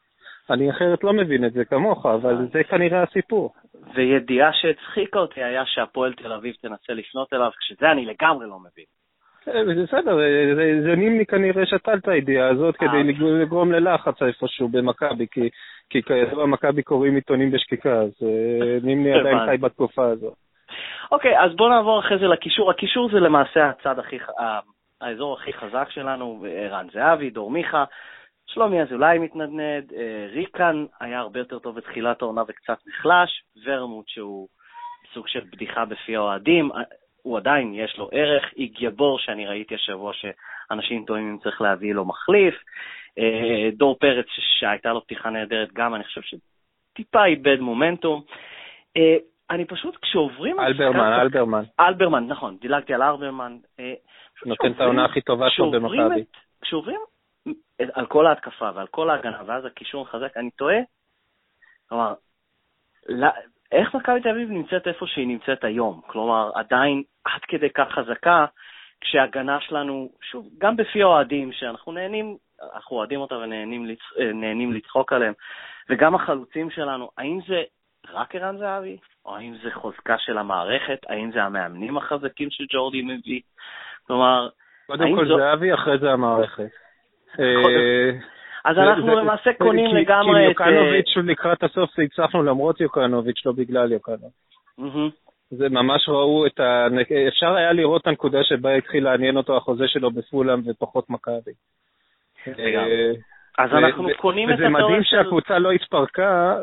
[0.51, 3.53] אני אחרת לא מבין את זה כמוך, אבל זה כנראה הסיפור.
[3.95, 8.85] וידיעה שהצחיקה אותי היה שהפועל תל אביב תנסה לפנות אליו, כשזה אני לגמרי לא מבין.
[9.49, 10.17] אה, זה בסדר,
[10.57, 13.03] זה- זה- נימני כנראה שתל את הידיעה הזאת אה, כדי
[13.43, 15.49] לגרום ללחץ איפשהו במכבי, כי-
[15.91, 19.39] כי כידוע מכבי קוראים עיתונים בשקיקה, אז אה, נימני עדיין.
[19.47, 20.35] חי בתקופה הזאת.
[21.13, 22.71] אוקיי, אז בואו נעבור אחרי זה לקישור.
[22.71, 24.19] הקישור זה למעשה הצד הכי,
[25.01, 27.85] האזור הכי חזק שלנו, ערן זהבי, דור מיכה,
[28.47, 34.49] שלומי אזולאי מתנדנד, אה, ריקן היה הרבה יותר טוב בתחילת העונה וקצת נחלש, ורמוט שהוא
[35.15, 36.83] סוג של בדיחה בפי האוהדים, אה,
[37.23, 42.05] הוא עדיין יש לו ערך, איגייבור שאני ראיתי השבוע שאנשים טועים אם צריך להביא לו
[42.05, 42.55] מחליף,
[43.73, 44.27] דור פרץ
[44.59, 48.23] שהייתה לו פתיחה נהדרת גם, אני חושב שטיפה איבד מומנטום.
[48.97, 49.17] אה,
[49.51, 50.61] אני פשוט, כשעוברים...
[50.61, 53.57] אלברמן, אלברמן, אלברמן, נכון, דילגתי על אלברמן.
[53.81, 53.95] אה,
[54.47, 56.25] נותן את העונה הכי טובה שלו במכבי.
[56.63, 57.01] כשעוברים
[57.93, 60.79] על כל ההתקפה ועל כל ההגנה, ואז הקישור מחזק, אני טועה.
[61.89, 62.15] כלומר,
[63.09, 63.29] לא-
[63.73, 66.01] איך מכבי תל אביב נמצאת איפה שהיא נמצאת היום?
[66.07, 68.47] כלומר, עדיין עד כדי כך חזקה,
[69.01, 72.37] כשההגנה שלנו, שוב, גם בפי האוהדים, שאנחנו נהנים,
[72.75, 75.33] אנחנו אוהדים אותה ונהנים לצ- אה, לצחוק עליהם,
[75.91, 77.63] וגם החלוצים שלנו, האם זה
[78.13, 78.97] רק ערן זהבי?
[79.27, 80.99] או האם זה חוזקה של המערכת?
[81.09, 83.41] האם זה המאמנים החזקים שג'ורדי מביא?
[84.07, 84.49] כלומר,
[84.87, 86.69] קודם כל זו- זהבי, אחרי זה המערכת.
[87.41, 88.11] אה,
[88.65, 90.57] אז אנחנו למעשה קונים לגמרי את...
[90.57, 94.33] כי יוקנוביץ' לקראת הסוף הצלחנו למרות יוקנוביץ', לא בגלל יוקנוביץ'.
[95.51, 96.87] זה ממש ראו את ה...
[97.29, 101.53] אפשר היה לראות את הנקודה שבה התחיל לעניין אותו החוזה שלו בפולאם ופחות מכבי.
[103.59, 104.77] אז אנחנו קונים את התיאוריה של...
[104.77, 106.57] וזה מדהים שהקבוצה לא התפרקה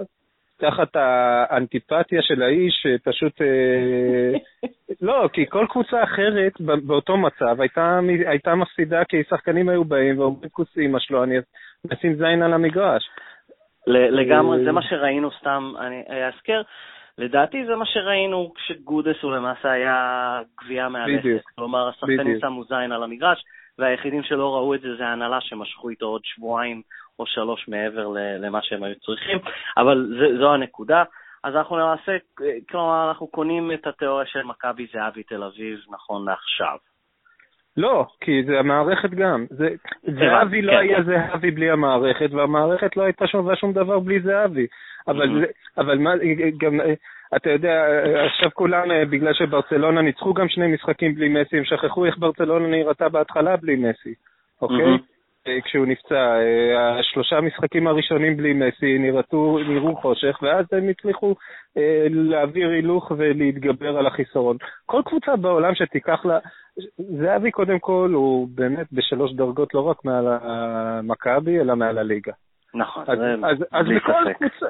[0.58, 3.42] תחת האנטיפתיה של האיש, פשוט...
[3.42, 4.38] אה,
[5.08, 10.50] לא, כי כל קבוצה אחרת באותו מצב הייתה, הייתה מפסידה כי שחקנים היו באים ואומרים
[10.50, 11.36] כוסי אמא שלו, אני
[11.94, 13.10] אשים זין על המגרש.
[13.88, 16.62] לגמרי, זה מה שראינו סתם, אני אזכר.
[17.18, 21.44] לדעתי זה מה שראינו כשגודס הוא למעשה היה גבייה מהלכת.
[21.56, 23.44] כלומר, השחקנים שמו זין על המגרש,
[23.80, 26.82] והיחידים שלא ראו את זה זה ההנהלה שמשכו איתו עוד שבועיים
[27.20, 28.08] או שלוש מעבר
[28.40, 29.40] למה שהם היו צריכים,
[29.78, 31.04] אבל זה, זו הנקודה.
[31.44, 32.18] אז אנחנו למעשה,
[32.70, 36.78] כלומר, אנחנו קונים את התיאוריה של מכבי זהבי תל אביב נכון לעכשיו.
[37.78, 39.46] לא, כי זה המערכת גם.
[39.50, 39.70] זה,
[40.04, 40.78] זהבי לא כן.
[40.78, 44.68] היה זהבי בלי המערכת, והמערכת לא הייתה שווה שום דבר בלי זהבי.
[45.08, 45.82] אבל, mm-hmm.
[45.82, 46.12] אבל מה,
[46.58, 46.80] גם,
[47.36, 47.86] אתה יודע,
[48.26, 53.10] עכשיו כולם, בגלל שברצלונה ניצחו גם שני משחקים בלי מסי, הם שכחו איך ברצלונה נראתה
[53.10, 54.14] בהתחלה בלי מסי,
[54.62, 54.96] אוקיי?
[54.96, 55.18] Mm-hmm.
[55.64, 56.16] כשהוא נפצע.
[56.16, 61.36] אה, השלושה משחקים הראשונים בלי מסי נראו, נראו חושך, ואז הם הצליחו
[61.78, 64.58] אה, להעביר הילוך ולהתגבר על החיסרון.
[64.86, 66.40] כל קבוצה בעולם שתיקח לה...
[66.98, 72.32] זהבי קודם כל הוא באמת בשלוש דרגות לא רק מעל המכבי, אלא מעל הליגה.
[72.74, 74.34] נכון, אז, זה אז, אז בכל.
[74.34, 74.66] קבוצה,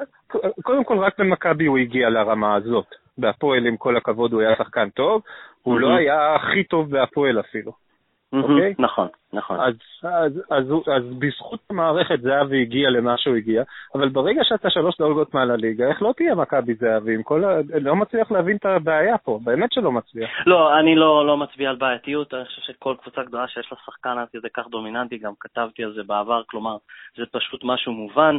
[0.62, 2.86] קודם כל רק במכבי הוא הגיע לרמה הזאת.
[3.18, 5.22] בהפועל, עם כל הכבוד, הוא היה שחקן טוב,
[5.62, 5.80] הוא.
[5.80, 7.87] לא היה הכי טוב בהפועל אפילו.
[8.32, 8.74] אוקיי?
[8.78, 9.60] נכון, נכון.
[9.60, 13.62] אז, אז, אז, אז בזכות המערכת זהבי הגיע למה שהוא הגיע,
[13.94, 17.14] אבל ברגע שאתה שלוש דרגות מעל הליגה, איך לא תהיה מכבי זהבי?
[17.14, 17.78] ה...
[17.80, 20.30] לא מצליח להבין את הבעיה פה, באמת שלא מצליח.
[20.46, 24.18] לא, אני לא, לא מצביע על בעייתיות, אני חושב שכל קבוצה גדולה שיש לה שחקן
[24.18, 26.76] עד כדי כך דומיננטי, גם כתבתי על זה בעבר, כלומר,
[27.16, 28.36] זה פשוט משהו מובן.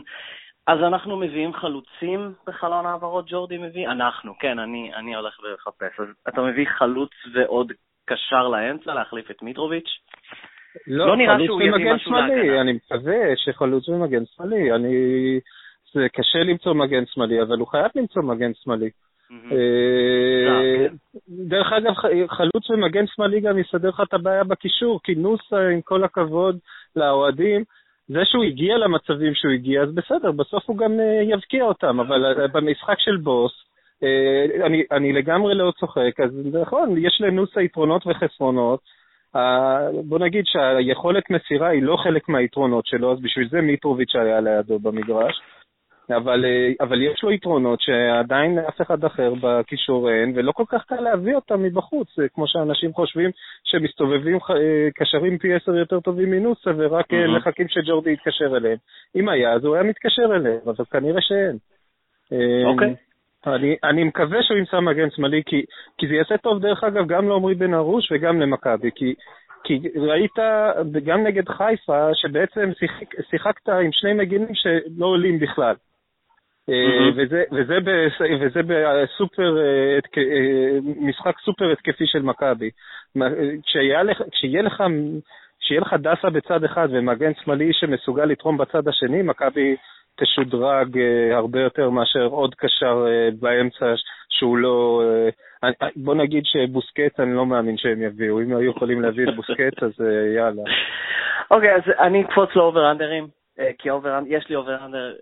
[0.68, 3.88] אז אנחנו מביאים חלוצים בחלון העברות, ג'ורדי מביא?
[3.88, 6.00] אנחנו, כן, אני, אני הולך לחפש.
[6.00, 7.72] אז אתה מביא חלוץ ועוד
[8.10, 9.90] קשר לאמצע להחליף את מיטרוביץ'?
[10.88, 12.62] לא, לא נראה שהוא יביא משהו להגנה.
[12.62, 14.72] אני מקווה שחלוץ ומגן שמאלי.
[14.72, 14.94] אני...
[15.94, 18.90] זה קשה למצוא מגן שמאלי, אבל הוא חייב למצוא מגן שמאלי.
[19.32, 20.96] אה, כן.
[21.30, 21.94] דרך אגב,
[22.28, 26.58] חלוץ ומגן שמאלי גם יסדר לך את הבעיה בקישור, כי נוסה, עם כל הכבוד
[26.96, 27.64] לאוהדים,
[28.08, 32.26] זה שהוא הגיע למצבים שהוא הגיע, אז בסדר, בסוף הוא גם אה, יבקיע אותם, אבל
[32.26, 33.69] אה, במשחק של בוס, אה,
[34.66, 36.32] אני, אני לגמרי לא צוחק, אז
[36.62, 38.80] נכון, יש לנוסה יתרונות וחסרונות.
[40.04, 44.80] בוא נגיד שהיכולת מסירה היא לא חלק מהיתרונות שלו, אז בשביל זה מיטרוביץ' היה לידו
[44.80, 45.42] במגרש.
[46.18, 50.86] אבל, אה, אבל יש לו יתרונות שעדיין אף אחד אחר בקישור אין, ולא כל כך
[50.86, 53.30] קל להביא אותם מבחוץ, כמו שאנשים חושבים
[53.64, 57.38] שמסתובבים אה, קשרים פי עשר יותר טובים מנוסה, ורק mm-hmm.
[57.38, 58.78] מחכים שג'ורדי יתקשר אליהם.
[59.16, 61.58] אם היה, אז הוא היה מתקשר אליהם, אבל כנראה שאין.
[62.66, 62.94] אוקיי.
[62.94, 63.09] Okay.
[63.48, 65.66] אני, אני מקווה שהוא ימצא מגן שמאלי, כי,
[65.98, 69.14] כי זה יעשה טוב, דרך אגב, גם לעמרי בן ארוש וגם למכבי, כי,
[69.64, 70.36] כי ראית
[71.04, 75.76] גם נגד חיפה, שבעצם שיחק, שיחקת עם שני מגינים שלא עולים בכלל.
[76.70, 77.14] Mm-hmm.
[77.16, 77.78] וזה, וזה,
[78.42, 82.70] וזה בסופר, אה, אה, משחק סופר התקפי של מכבי.
[83.66, 84.84] כשיהיה לך, כשיהיה לך,
[85.60, 89.76] כשיהיה לך דסה בצד אחד ומגן שמאלי שמסוגל לתרום בצד השני, מכבי
[90.20, 93.86] תשודרג uh, הרבה יותר מאשר עוד קשר uh, באמצע
[94.30, 95.02] שהוא לא...
[95.64, 98.42] Uh, בוא נגיד שבוסקט, אני לא מאמין שהם יביאו.
[98.42, 99.92] אם היו יכולים להביא את בוסקט, אז
[100.36, 100.62] יאללה.
[101.52, 103.28] אוקיי, okay, אז אני אקפוץ לאובר-אנדרים.
[103.78, 103.90] כי
[104.28, 105.14] יש לי over-under,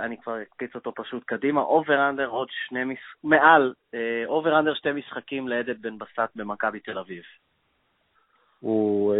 [0.00, 2.98] אני כבר אקפיץ אותו פשוט קדימה, over-under עוד שני, מש...
[3.24, 3.72] מעל,
[4.26, 7.22] over-under שתי משחקים לעדן בן בסט במכבי תל אביב.
[8.60, 9.14] הוא,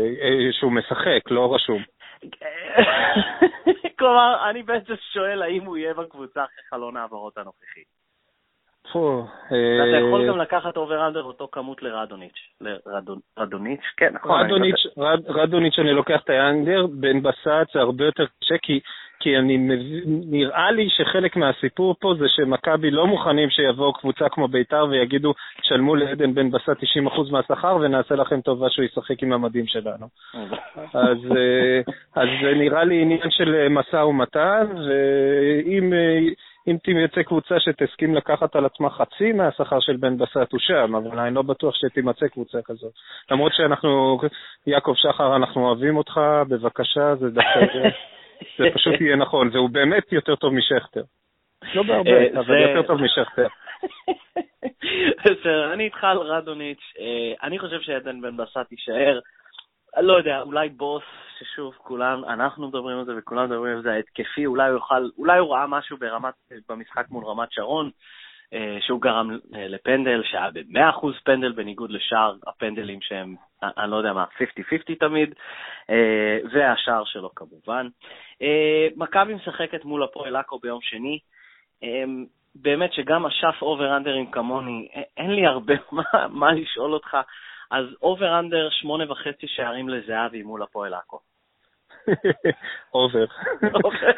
[0.50, 1.82] שהוא משחק, לא רשום.
[3.98, 7.82] כלומר, אני בעצם שואל האם הוא יהיה בקבוצה אחרי חלון העברות הנוכחי.
[9.90, 12.38] אתה יכול אה, גם לקחת over-under אותו כמות לרדוניץ'.
[12.60, 14.40] לרדוניץ', כן, נכון.
[15.28, 18.80] רדוניץ', אני לוקח את ה under, בן בסט זה הרבה יותר קשה, כי
[19.26, 19.58] כי אני
[20.06, 25.96] נראה לי שחלק מהסיפור פה זה שמכבי לא מוכנים שיבואו קבוצה כמו ביתר ויגידו, תשלמו
[25.96, 30.06] לעדן בן בסט 90% מהשכר ונעשה לכם טובה שהוא ישחק עם המדים שלנו.
[30.94, 31.80] אז, אה,
[32.16, 35.92] אז זה נראה לי עניין של משא ומתן, ואם
[36.68, 41.18] אם תימצא קבוצה שתסכים לקחת על עצמה חצי מהשכר של בן בסט הוא שם, אבל
[41.18, 42.92] אני לא בטוח שתימצא קבוצה כזאת.
[43.30, 44.18] למרות שאנחנו,
[44.66, 47.88] יעקב שחר, אנחנו אוהבים אותך, בבקשה, זה דווקא...
[48.58, 51.02] זה פשוט יהיה נכון, והוא באמת יותר טוב משכטר.
[51.74, 53.46] לא בהרבה, אה, אבל יותר טוב משכטר.
[55.24, 59.20] בסדר, אני איתך על רדוניץ', אה, אני חושב שעדן בן בסט יישאר,
[59.96, 61.02] לא יודע, אולי בוס
[61.38, 65.38] ששוב, כולם, אנחנו מדברים על זה וכולם מדברים על זה, ההתקפי, אולי הוא יוכל, אולי
[65.38, 66.34] הוא ראה משהו ברמת,
[66.68, 67.90] במשחק מול רמת שרון,
[68.80, 74.24] שהוא גרם אה, לפנדל, שהיה ב-100% פנדל בניגוד לשאר הפנדלים שהם, אני לא יודע מה,
[74.38, 75.34] 50-50 תמיד,
[75.90, 77.88] אה, והשער שלו כמובן.
[78.96, 81.18] מכבי משחקת מול הפועל עכו ביום שני.
[82.54, 87.16] באמת שגם אשף אובר-אנדרים כמוני, אין לי הרבה מה, מה לשאול אותך.
[87.70, 91.20] אז over-under שמונה וחצי שערים לזהבי מול הפועל עכו.
[93.84, 94.10] אובר.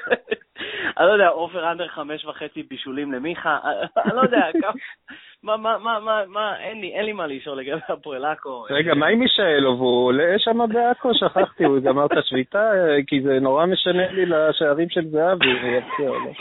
[0.98, 3.58] אני לא יודע, אובר אנדר חמש וחצי בישולים למיכה,
[3.96, 4.40] אני לא יודע,
[5.42, 8.66] מה, מה, מה, מה, מה, אין לי, אין לי מה לשאול לגבי הפועל עכו.
[8.70, 9.80] רגע, מה עם מישאלוב?
[9.80, 11.14] הוא עולה שם בעכו?
[11.14, 12.70] שכחתי, הוא גמר את השביתה?
[13.06, 16.32] כי זה נורא משנה לי לשערים של זהבי, ויפציע לו.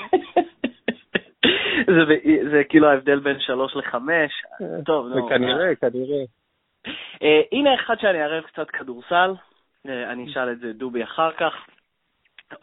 [2.51, 4.31] זה כאילו ההבדל בין שלוש לחמש,
[4.85, 5.29] טוב, נו.
[5.29, 6.23] כנראה, כנראה.
[7.23, 9.33] אה, הנה אחד שאני אערב קצת כדורסל,
[9.87, 11.53] אה, אני אשאל את זה דובי אחר כך.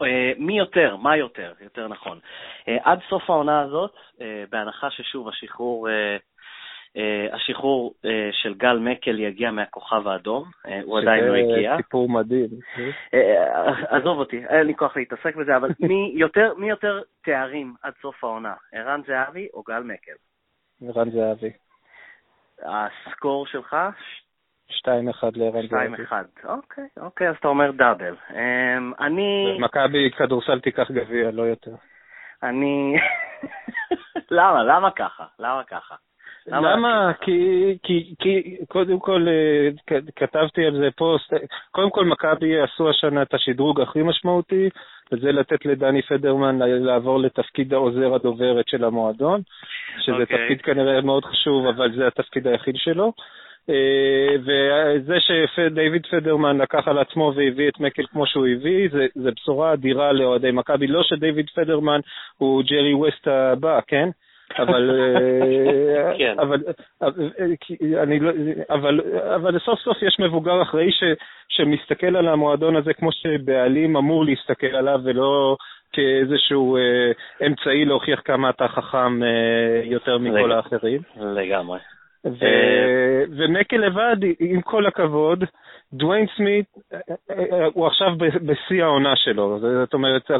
[0.01, 0.95] אה, מי יותר?
[0.95, 1.53] מה יותר?
[1.61, 2.19] יותר נכון.
[2.67, 3.95] עד סוף העונה הזאת,
[4.49, 5.87] בהנחה ששוב השחרור,
[7.31, 7.93] השחרור
[8.31, 10.43] של גל מקל יגיע מהכוכב האדום,
[10.83, 11.71] הוא עדיין לא הגיע.
[11.71, 12.47] זה סיפור מדהים.
[13.89, 18.23] עזוב אותי, אין לי כוח להתעסק בזה, אבל מי יותר, מי יותר תארים עד סוף
[18.23, 20.15] העונה, ערן זהבי או גל מקל?
[20.81, 21.51] ערן זהבי.
[22.63, 23.75] הסקור שלך?
[24.71, 24.73] 2-1
[25.35, 26.03] לערן זהבי.
[26.03, 28.15] 2-1, אוקיי, אוקיי, אז אתה אומר דאבל.
[28.33, 29.57] אמ, אני...
[29.59, 31.75] מכבי כדורסל תיקח גביע, לא יותר.
[32.43, 32.95] אני...
[34.31, 34.63] למה?
[34.63, 35.25] למה ככה?
[35.39, 35.95] למה ככה?
[36.47, 37.11] למה?
[37.21, 41.33] כי, כי, כי קודם כל אה, כתבתי על זה פוסט,
[41.71, 44.69] קודם כל מכבי עשו השנה את השדרוג הכי משמעותי,
[45.11, 49.41] וזה לתת לדני פדרמן לעבור לתפקיד העוזר הדוברת של המועדון,
[49.99, 50.21] שזה okay.
[50.21, 50.37] אוקיי.
[50.37, 53.13] תפקיד כנראה מאוד חשוב, אבל זה התפקיד היחיד שלו.
[53.69, 55.17] אה, וזה
[55.55, 60.11] שדייוויד פדרמן לקח על עצמו והביא את מקל כמו שהוא הביא, זה, זה בשורה אדירה
[60.11, 60.87] לאוהדי מכבי.
[60.87, 61.99] לא שדייוויד פדרמן
[62.37, 64.09] הוא ג'רי ווסט הבא, כן?
[64.59, 66.35] אבל, אה, כן.
[66.39, 66.63] אבל,
[68.03, 68.31] אני לא,
[68.69, 69.01] אבל,
[69.35, 71.03] אבל סוף סוף יש מבוגר אחראי ש,
[71.49, 75.57] שמסתכל על המועדון הזה כמו שבעלים אמור להסתכל עליו ולא
[75.91, 77.11] כאיזשהו אה,
[77.47, 81.01] אמצעי להוכיח כמה אתה חכם אה, יותר מכל האחרים.
[81.15, 81.79] לגמרי.
[82.25, 85.43] ו- ומקל לבד, עם כל הכבוד,
[85.93, 86.65] דוויין סמית
[87.73, 90.31] הוא עכשיו בשיא העונה שלו, זאת אומרת,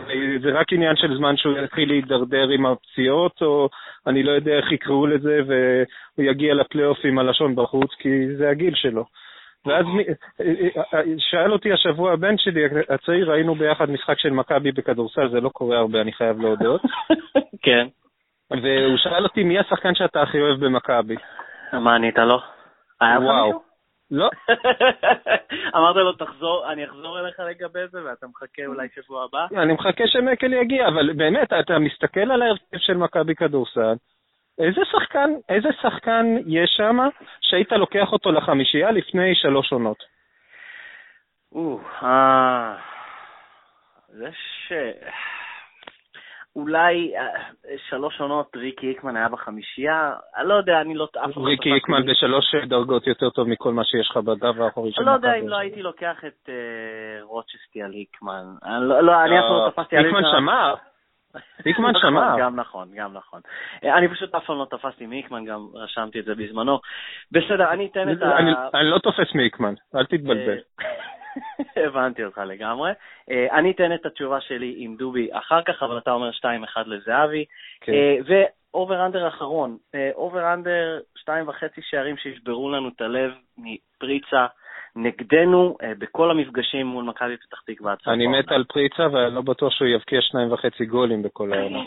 [0.42, 3.70] זה רק עניין של זמן שהוא יתחיל להידרדר עם הפציעות, או
[4.08, 8.76] אני לא יודע איך יקראו לזה, והוא יגיע לפלייאוף עם הלשון בחוץ, כי זה הגיל
[8.76, 9.06] שלו.
[9.66, 9.86] ואז
[11.18, 15.78] שאל אותי השבוע הבן שלי, הצעיר, ראינו ביחד משחק של מכבי בכדורסל, זה לא קורה
[15.78, 16.82] הרבה, אני חייב להודות.
[17.66, 17.88] כן.
[18.52, 21.16] והוא שאל אותי, מי השחקן שאתה הכי אוהב במכבי?
[21.80, 22.40] מה ענית לו?
[23.02, 23.64] היה מישהו?
[24.12, 24.30] לא.
[25.78, 29.62] אמרת לו, תחזור, אני אחזור אליך לגבי זה, ואתה מחכה אולי שבוע הבא?
[29.62, 33.96] אני מחכה שמקל יגיע, אבל באמת, אתה מסתכל על ההרכב של מכבי כדורסל,
[34.60, 36.98] איזה שחקן, איזה שחקן יש שם
[37.42, 40.04] שהיית לוקח אותו לחמישייה לפני שלוש עונות?
[42.04, 42.76] אה...
[44.08, 44.72] זה ש...
[46.56, 47.28] אולי אה,
[47.90, 51.08] שלוש עונות ריקי איקמן היה בחמישייה, אני לא יודע, אני לא...
[51.38, 55.12] ריקי איקמן בשלוש דרגות יותר טוב מכל מה שיש לך בגב האחורי של מכבי.
[55.12, 58.44] אני לא יודע אם לא הייתי לוקח את אה, רוצ'סטי על איקמן.
[58.82, 60.26] לא, לא, אני אף פעם לא תפסתי על איקמן.
[60.26, 60.76] איקמן שמר.
[61.66, 62.36] איקמן נכון, שמר.
[62.40, 63.42] גם נכון, גם נכון.
[63.84, 66.80] אה, אני פשוט אף פעם לא תפסתי מאיקמן, גם רשמתי את זה בזמנו.
[67.32, 68.38] בסדר, אני אתן את ה...
[68.74, 70.58] אני לא תופס מאיקמן, אל תתבלבל.
[71.86, 72.92] הבנתי אותך לגמרי.
[72.92, 76.44] Uh, אני אתן את התשובה שלי עם דובי אחר כך, אבל אתה אומר 2-1
[76.86, 77.46] לזהבי.
[77.82, 77.92] כן.
[77.92, 78.32] Uh,
[78.74, 79.78] ואובר אנדר אחרון,
[80.16, 81.32] אובר אנדר 2.5
[81.82, 84.46] שערים שישברו לנו את הלב מפריצה.
[84.96, 87.94] נגדנו בכל המפגשים מול מכבי פתח תקווה.
[88.08, 91.80] אני מת על פריצה ואני לא בטוח שהוא יבקיע שניים וחצי גולים בכל העונה.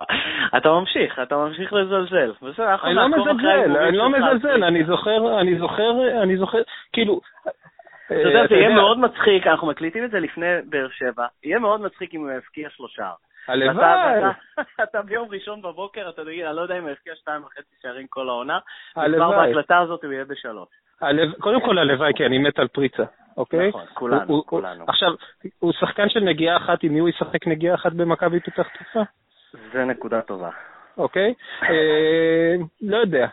[0.56, 2.32] אתה ממשיך, אתה ממשיך לזלזל.
[2.84, 6.58] אני לא מזלזל, אני לא מזלזל, אני זוכר, אני זוכר, אני זוכר,
[6.92, 7.20] כאילו,
[8.06, 11.80] אתה יודע, זה יהיה מאוד מצחיק, אנחנו מקליטים את זה לפני באר שבע, יהיה מאוד
[11.80, 13.10] מצחיק אם הוא יבקיע שלושה.
[13.48, 14.22] הלוואי.
[14.82, 18.06] אתה ביום ראשון בבוקר, אתה תגיד, אני לא יודע אם הוא יבקיע שתיים וחצי שערים
[18.06, 18.58] כל העונה,
[18.90, 20.68] וכבר בהקלטה הזאת הוא יהיה בשלוש.
[21.40, 23.04] קודם כל הלוואי, כי אני מת על פריצה,
[23.36, 23.68] אוקיי?
[23.68, 24.84] נכון, כולנו, כולנו.
[24.88, 25.14] עכשיו,
[25.58, 29.04] הוא שחקן של נגיעה אחת, עם מי הוא ישחק נגיעה אחת במכבי פתח תקווה?
[29.72, 30.50] זה נקודה טובה.
[30.98, 31.34] אוקיי?
[31.62, 33.26] אה, לא יודע.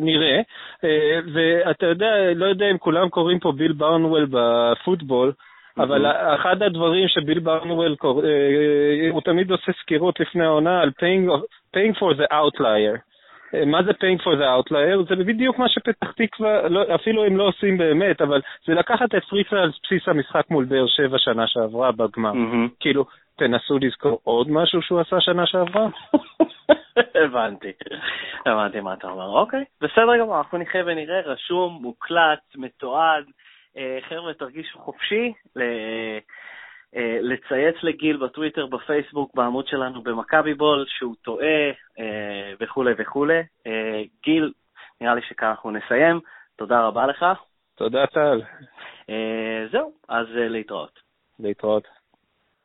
[0.00, 0.40] נראה.
[0.84, 5.32] אה, ואתה יודע, לא יודע אם כולם קוראים פה ביל ברנוול בפוטבול,
[5.78, 6.34] אבל mm-hmm.
[6.34, 11.30] אחד הדברים שביל ברנוול, קורא, אה, הוא תמיד עושה סקירות לפני העונה על paying,
[11.76, 12.98] paying for the outlier.
[13.54, 15.08] אה, מה זה paying for the outlier?
[15.08, 19.24] זה בדיוק מה שפתח תקווה, לא, אפילו הם לא עושים באמת, אבל זה לקחת את
[19.24, 22.32] פריצה על בסיס המשחק מול באר שבע שנה שעברה בגמר.
[22.32, 22.70] Mm-hmm.
[22.80, 23.04] כאילו,
[23.38, 25.86] תנסו לזכור עוד משהו שהוא עשה שנה שעברה?
[27.24, 27.72] הבנתי,
[28.46, 29.38] הבנתי מה אתה אומר.
[29.38, 33.24] אוקיי, בסדר גמור, אנחנו נחיה ונראה, רשום, מוקלט, מתועד.
[33.76, 35.32] אה, חבר'ה, תרגישו חופשי.
[35.56, 43.42] אה, לצייץ לגיל בטוויטר, בפייסבוק, בעמוד שלנו במכבי בול, שהוא טועה אה, וכולי וכולי.
[44.22, 44.52] גיל,
[45.00, 46.20] נראה לי שכאן אנחנו נסיים.
[46.56, 47.26] תודה רבה לך.
[47.74, 48.42] תודה, טל.
[49.72, 51.00] זהו, אז להתראות.
[51.38, 51.97] להתראות.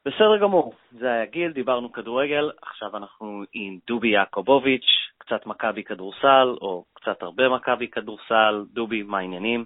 [0.06, 4.86] בסדר גמור, זה היה גיל, דיברנו כדורגל, עכשיו אנחנו עם דובי יעקובוביץ',
[5.18, 8.66] קצת מכבי כדורסל, או קצת הרבה מכבי כדורסל.
[8.74, 9.66] דובי, מה העניינים?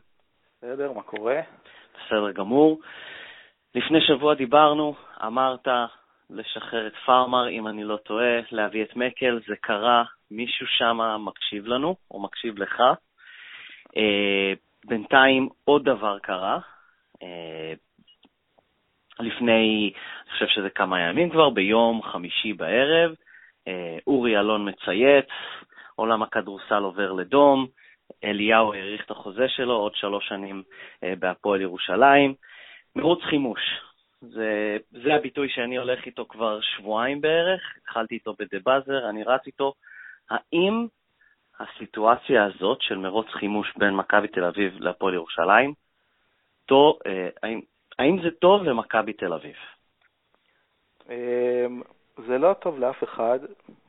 [0.58, 1.40] בסדר, מה קורה?
[1.94, 2.80] בסדר גמור.
[3.76, 4.96] לפני שבוע דיברנו,
[5.26, 5.68] אמרת
[6.30, 11.68] לשחרר את פארמר, אם אני לא טועה, להביא את מקל, זה קרה, מישהו שם מקשיב
[11.68, 12.82] לנו, או מקשיב לך.
[13.98, 14.54] אה,
[14.86, 16.60] בינתיים עוד דבר קרה.
[17.24, 17.74] אה,
[19.20, 19.92] לפני,
[20.28, 23.12] אני חושב שזה כמה ימים כבר, ביום חמישי בערב,
[23.68, 25.26] אה, אורי אלון מצייץ,
[25.96, 27.68] עולם הכדורסל עובר לדום,
[28.24, 30.64] אליהו האריך את החוזה שלו עוד שלוש שנים
[31.04, 32.34] אה, בהפועל ירושלים.
[32.96, 33.60] מרוץ חימוש.
[34.22, 39.42] זה, זה הביטוי שאני הולך איתו כבר שבועיים בערך, התחלתי איתו בדה באזר, אני רץ
[39.48, 39.74] איתו.
[40.30, 40.88] האם
[41.60, 45.74] הסיטואציה הזאת של מרוץ חימוש בין מכבי תל אביב להפועל ירושלים,
[46.66, 47.62] טוב, אה, האם,
[48.00, 49.56] האם זה טוב למכבי תל אביב?
[51.10, 51.82] אמ,
[52.28, 53.40] זה לא טוב לאף אחד,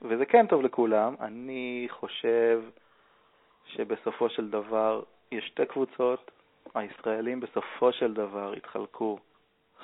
[0.03, 1.15] וזה כן טוב לכולם.
[1.21, 2.63] אני חושב
[3.67, 5.03] שבסופו של דבר
[5.33, 6.31] יש שתי קבוצות,
[6.75, 9.19] הישראלים בסופו של דבר התחלקו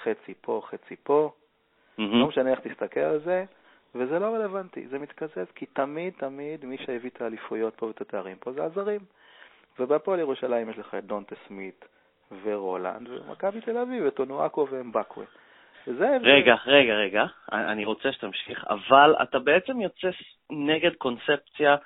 [0.02, 1.32] חצי פה, חצי פה,
[1.98, 2.02] mm-hmm.
[2.02, 3.44] לא משנה איך תסתכל על זה,
[3.94, 8.36] וזה לא רלוונטי, זה מתקזז, כי תמיד תמיד מי שהביא את האליפויות פה ואת התארים
[8.36, 9.00] פה זה הזרים.
[9.78, 11.84] ובהפועל ירושלים יש לך את דונטה סמית
[12.42, 15.24] ורולנד, ומכבי תל אביב, את אונואקו ואמבקווה.
[16.22, 20.08] רגע, רגע, רגע, אני רוצה שתמשיך, אבל אתה בעצם יוצא
[20.50, 21.76] נגד קונספציה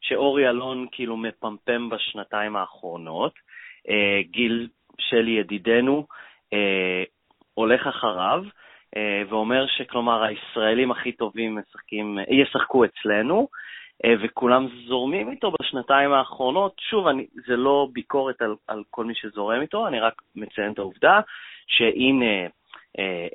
[0.00, 3.32] שאורי אלון כאילו מפמפם בשנתיים האחרונות,
[3.88, 6.06] אה, גיל שלי ידידנו
[6.52, 7.04] אה,
[7.54, 8.42] הולך אחריו
[8.96, 13.48] אה, ואומר שכלומר הישראלים הכי טובים משחקים, ישחקו אצלנו,
[14.22, 16.74] וכולם זורמים איתו בשנתיים האחרונות.
[16.78, 20.78] שוב, אני, זה לא ביקורת על, על כל מי שזורם איתו, אני רק מציין את
[20.78, 21.20] העובדה
[21.66, 22.48] שהנה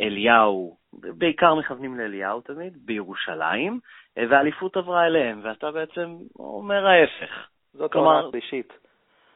[0.02, 3.80] אליהו, בעיקר מכוונים לאליהו תמיד, בירושלים,
[4.17, 7.47] והאליפות עברה אליהם, ואתה בעצם אומר ההפך.
[7.74, 8.74] זאת כלומר, העונה השלישית.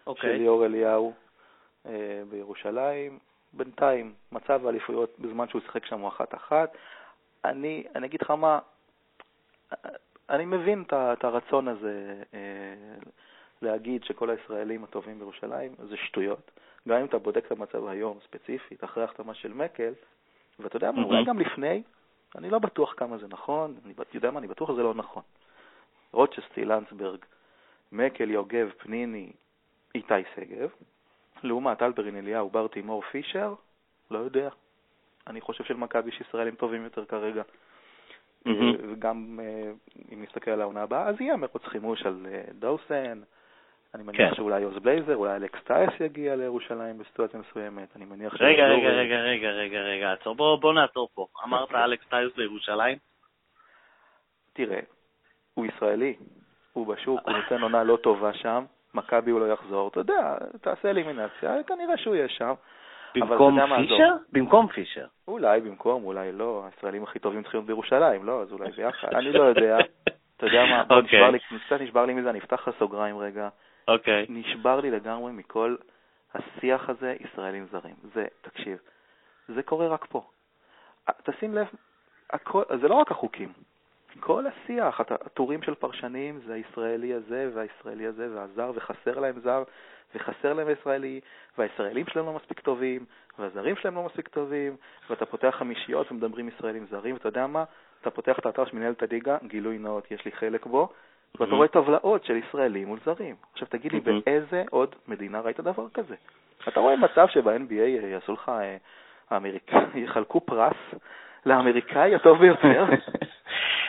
[0.08, 0.30] אוקיי.
[0.30, 1.14] של ליאור אליהו
[1.86, 3.20] אה, בירושלים.
[3.54, 6.78] בינתיים, מצב האליפויות בזמן שהוא שיחק שם הוא אחת-אחת.
[7.46, 8.60] אני, אני אגיד לך מה,
[10.30, 12.40] אני מבין את הרצון הזה אה,
[13.62, 16.52] להגיד שכל הישראלים הטובים בירושלים זה שטויות.
[16.88, 19.94] גם אם אתה בודק את המצב היום, ספציפית, אחרי החתמה של מקל,
[20.60, 21.84] ואתה יודע מה, אולי גם לפני,
[22.36, 25.24] אני לא בטוח כמה זה נכון, אני יודע מה, אני בטוח שזה לא נכון.
[26.12, 27.20] רוצ'סטי, לנדסברג,
[27.92, 29.32] מקל, יוגב, פניני,
[29.96, 30.70] איתי שגב,
[31.44, 33.54] לעומת אלברין אליהו, בר תימור, פישר,
[34.12, 34.50] לא יודע.
[35.28, 37.44] אני חושב שלמכבי יש ישראלים טובים יותר כרגע.
[38.48, 38.52] Mm-hmm.
[38.90, 39.72] וגם אה,
[40.14, 43.22] אם נסתכל על העונה הבאה, אז יהיה מרוץ חימוש על אה, דאוסן.
[43.96, 44.36] אני מניח כן.
[44.36, 47.96] שאולי עוז בלייזר, אולי אלכס טייס יגיע לירושלים בסיטואציה מסוימת.
[47.96, 48.42] אני מניח ש...
[48.42, 50.36] רגע, רגע, רגע, רגע, רגע, רגע, עצור.
[50.36, 51.28] בוא, בוא נעצור פה.
[51.44, 51.84] אמרת אוקיי.
[51.84, 52.98] אלכס טייס לירושלים?
[54.54, 54.80] תראה,
[55.54, 56.14] הוא ישראלי,
[56.74, 58.66] הוא בשוק, הוא נותן עונה לא טובה שם.
[58.94, 62.54] מכבי הוא לא יחזור, אתה יודע, תעשה אלימינציה, כנראה שהוא יהיה שם.
[63.16, 64.14] במקום פישר?
[64.32, 65.06] במקום פישר.
[65.28, 69.32] אולי במקום, אולי לא, הישראלים הכי טובים צריכים להיות בירושלים, לא, אז אולי ביחד, אני
[69.32, 69.78] לא יודע.
[70.38, 73.50] אתה יודע מה, נשבר לי, קצת נשבר לי מזה, אני אפתח לך סוגריים רגע.
[73.88, 74.26] אוקיי.
[74.30, 75.76] נשבר לי לגמרי מכל
[76.34, 77.96] השיח הזה, ישראלים זרים.
[78.14, 78.78] זה, תקשיב,
[79.48, 80.28] זה קורה רק פה.
[81.24, 81.68] תשים לב,
[82.30, 83.54] הכל, זה לא רק החוקים,
[84.20, 89.64] כל השיח, הטורים של פרשנים זה הישראלי הזה והישראלי הזה והזר, וחסר להם זר,
[90.16, 91.20] וחסר להם ישראלי,
[91.58, 93.06] והישראלים שלהם לא מספיק טובים,
[93.40, 94.76] והזרים שלהם לא מספיק טובים,
[95.10, 97.64] ואתה פותח חמישיות ומדברים ישראלים זרים, ואתה יודע מה?
[98.02, 100.90] אתה פותח את האתר של מנהלת הליגה, גילוי נאות, יש לי חלק בו,
[101.40, 101.56] ואתה mm-hmm.
[101.56, 103.36] רואה טבלאות של ישראלים מול זרים.
[103.54, 104.24] עכשיו תגיד לי, mm-hmm.
[104.26, 106.16] באיזה עוד מדינה ראית דבר כזה?
[106.68, 108.52] אתה רואה מצב שב-NBA יעשו לך,
[109.32, 109.38] אה,
[110.06, 110.78] יחלקו פרס
[111.46, 112.86] לאמריקאי הטוב ביותר?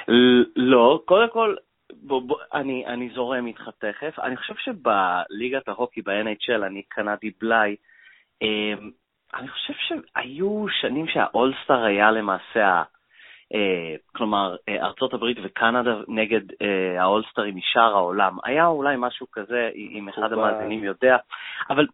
[0.56, 1.54] לא, קודם כל,
[1.92, 4.18] בוא, בוא, אני, אני זורם איתך תכף.
[4.18, 7.76] אני חושב שבליגת ההוקי, ב-NHL, אני קנדי בלאי,
[8.42, 8.90] אמ,
[9.34, 12.82] אני חושב שהיו שנים שהאולסטאר היה למעשה אה,
[14.12, 18.36] כלומר, אה, ארצות הברית וקנדה נגד אה, האולסטרים משאר העולם.
[18.44, 21.16] היה אולי משהו כזה, אם אחד המאזינים יודע.
[21.70, 21.86] אבל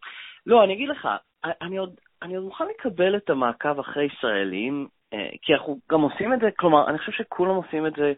[0.45, 1.07] לא, אני אגיד לך,
[1.43, 6.33] אני עוד, אני עוד מוכן לקבל את המעקב אחרי ישראלים, אה, כי אנחנו גם עושים
[6.33, 8.13] את זה, כלומר, אני חושב שכולם עושים את זה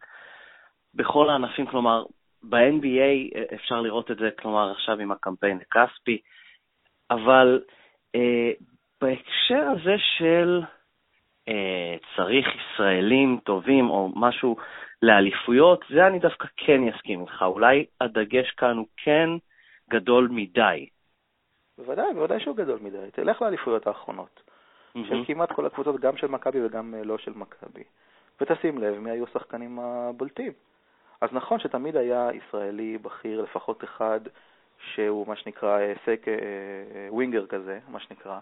[0.94, 2.04] בכל הענפים, כלומר,
[2.44, 6.18] ב-NBA אה, אפשר לראות את זה, כלומר, עכשיו עם הקמפיין הכספי,
[7.12, 7.62] אבל
[8.16, 8.52] אה,
[9.02, 10.75] בהקשר הזה של אה,
[12.16, 14.56] צריך ישראלים טובים או משהו
[15.02, 17.42] לאליפויות, זה אני דווקא כן אסכים איתך.
[17.48, 19.30] אולי הדגש כאן הוא כן
[19.90, 20.90] גדול מדי.
[21.78, 23.12] בוודאי, בוודאי שהוא גדול מדי.
[23.12, 25.00] תלך לאליפויות האחרונות, mm-hmm.
[25.08, 27.84] של כמעט כל הקבוצות, גם של מכבי וגם אה, לא של מכבי.
[28.42, 30.52] ותשים לב מי היו השחקנים הבולטים.
[31.22, 34.20] אז נכון שתמיד היה ישראלי בכיר, לפחות אחד,
[34.94, 36.26] שהוא מה שנקרא אה, סק,
[37.10, 38.40] ווינגר כזה, מה שנקרא,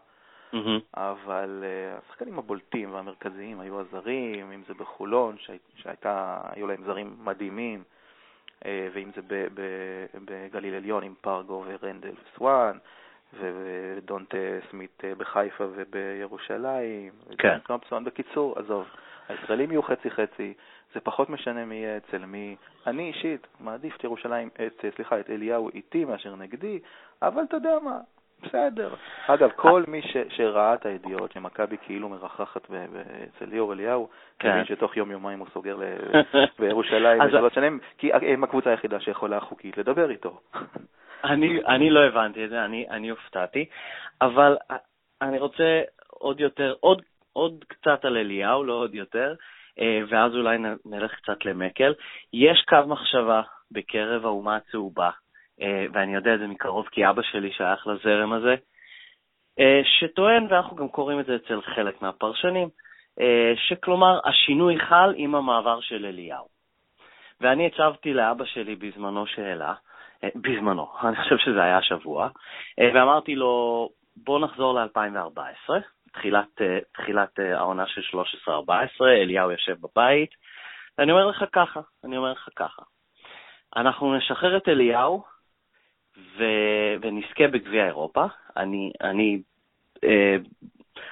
[0.54, 0.98] Mm-hmm.
[0.98, 5.36] אבל uh, השחקנים הבולטים והמרכזיים היו הזרים, אם זה בחולון,
[5.76, 7.84] שהיו להם זרים מדהימים,
[8.60, 9.48] uh, ואם זה
[10.26, 12.78] בגליל עליון עם פרגו ורנדל וסואן,
[13.40, 14.38] ודונטה
[14.72, 17.58] סמית uh, בחיפה ובירושלים, כן.
[17.64, 18.04] ותומפסון.
[18.04, 18.88] בקיצור, עזוב,
[19.30, 20.54] הישראלים יהיו חצי-חצי,
[20.94, 22.56] זה פחות משנה מי יהיה אצל מי.
[22.88, 26.80] אני אישית מעדיף את ירושלים, את, סליחה, את אליהו איתי מאשר נגדי,
[27.22, 28.00] אבל אתה יודע מה,
[28.44, 28.94] בסדר.
[29.28, 34.52] אגב, כל מי ש, שראה את הידיעות שמכבי כאילו מרחחת אצל ליאור אליהו, כן.
[34.52, 35.78] מבין שתוך יום-יומיים הוא סוגר
[36.60, 40.40] בירושלים לשלוש שנים, כי הם הקבוצה היחידה שיכולה חוקית לדבר איתו.
[41.24, 43.66] אני, אני לא הבנתי את זה, אני, אני הופתעתי,
[44.22, 44.58] אבל
[45.22, 47.02] אני רוצה עוד יותר, עוד,
[47.34, 49.36] עוד קצת על אליהו, לא עוד יותר,
[49.80, 51.94] אה, ואז אולי נלך קצת למקל.
[52.34, 53.42] יש קו מחשבה
[53.72, 55.23] בקרב האומה הצהובה אה,
[55.94, 58.56] ואני יודע את זה מקרוב כי אבא שלי שייך לזרם הזה,
[59.60, 62.70] אה, שטוען, ואנחנו גם קוראים את זה אצל חלק מהפרשנים,
[63.20, 66.48] אה, שכלומר השינוי חל עם המעבר של אליהו.
[67.42, 69.74] ואני הצבתי לאבא שלי בזמנו שאלה,
[70.36, 72.30] בזמנו, אני חושב שזה היה השבוע,
[72.78, 75.74] ואמרתי לו, בוא נחזור ל-2014,
[76.14, 76.62] תחילת,
[76.94, 78.02] תחילת העונה של
[78.48, 78.52] 13-14,
[79.02, 80.30] אליהו יושב בבית,
[80.98, 82.82] ואני אומר לך ככה, אני אומר לך ככה,
[83.76, 85.24] אנחנו נשחרר את אליהו,
[86.18, 86.44] ו...
[87.02, 88.26] ונזכה בגביע אירופה.
[88.58, 89.42] אני, אני,
[90.04, 90.36] אה,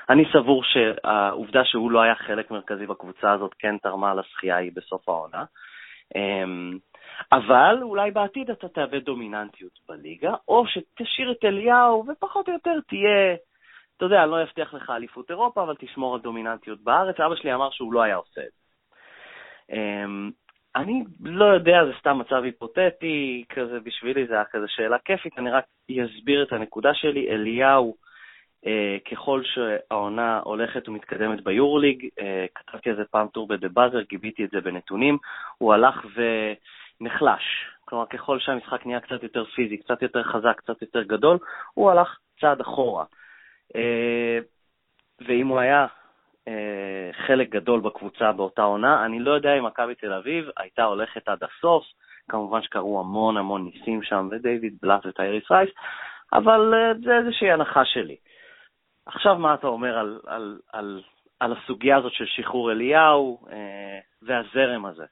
[0.10, 5.10] אני סבור שהעובדה שהוא לא היה חלק מרכזי בקבוצה הזאת כן תרמה לזכייה ההיא בסוף
[5.10, 5.44] העונה.
[6.16, 6.44] אה,
[7.32, 13.36] אבל אולי בעתיד אתה תאבד דומיננטיות בליגה, או שתשאיר את אליהו ופחות או יותר תהיה,
[13.98, 17.20] אתה יודע, אני לא אבטיח לך אליפות אירופה, אבל תשמור על דומיננטיות בארץ.
[17.20, 18.62] אבא שלי אמר שהוא לא היה עושה את זה.
[20.76, 25.52] אני לא יודע, זה סתם מצב היפותטי, כזה בשבילי זה היה כזה שאלה כיפית, אני
[25.52, 27.30] רק אסביר את הנקודה שלי.
[27.30, 27.96] אליהו,
[28.66, 34.46] אה, ככל שהעונה הולכת ומתקדמת ביורוליג, אה, כתבתי על זה פעם טור בדה באזר, גיביתי
[34.46, 35.18] את זה בנתונים,
[35.58, 36.06] הוא הלך
[37.02, 37.44] ונחלש.
[37.86, 41.38] כלומר, ככל שהמשחק נהיה קצת יותר פיזי, קצת יותר חזק, קצת יותר גדול,
[41.74, 43.06] הוא הלך צעד אחורה.
[43.76, 44.40] אה,
[45.28, 45.88] ואם הוא היה
[46.48, 49.06] אה, חלק גדול בקבוצה באותה עונה.
[49.06, 51.84] אני לא יודע אם מכבי תל אביב הייתה הולכת עד הסוף,
[52.30, 55.70] כמובן שקרו המון המון ניסים שם, ודייוויד בלאט וטייריס רייס,
[56.34, 58.16] אבל אה, זה איזושהי הנחה שלי.
[59.06, 61.02] עכשיו מה אתה אומר על, על, על,
[61.40, 65.06] על הסוגיה הזאת של שחרור אליהו אה, והזרם הזה?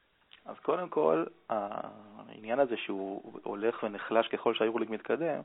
[0.46, 5.42] אז קודם כל, העניין הזה שהוא הולך ונחלש ככל שהיורליג מתקדם,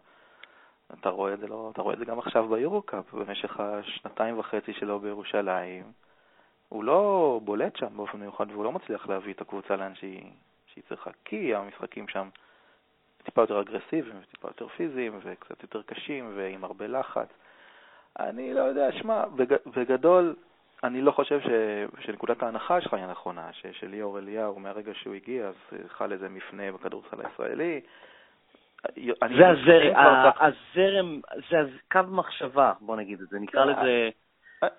[1.01, 4.73] אתה רואה את זה, לא, אתה רואה את זה גם עכשיו ביורו-קאפ, במשך השנתיים וחצי
[4.73, 5.85] שלו בירושלים.
[6.69, 10.31] הוא לא בולט שם באופן מיוחד והוא לא מצליח להביא את הקבוצה לאן שהיא,
[10.67, 12.29] שהיא צריכה, כי המשחקים שם
[13.25, 17.29] טיפה יותר אגרסיביים וטיפה יותר פיזיים וקצת יותר קשים ועם הרבה לחץ.
[18.19, 20.35] אני לא יודע, שמע, בג, בגדול,
[20.85, 21.49] אני לא חושב ש,
[22.05, 25.55] שנקודת ההנחה שלך היא הנכונה, שליאור אליהו, מהרגע שהוא הגיע, אז
[25.89, 27.81] חל איזה מפנה בכדורסל הישראלי,
[29.39, 31.21] זה הזרם, הזרם,
[31.51, 34.09] זה קו מחשבה, בוא נגיד את זה, נקרא לזה...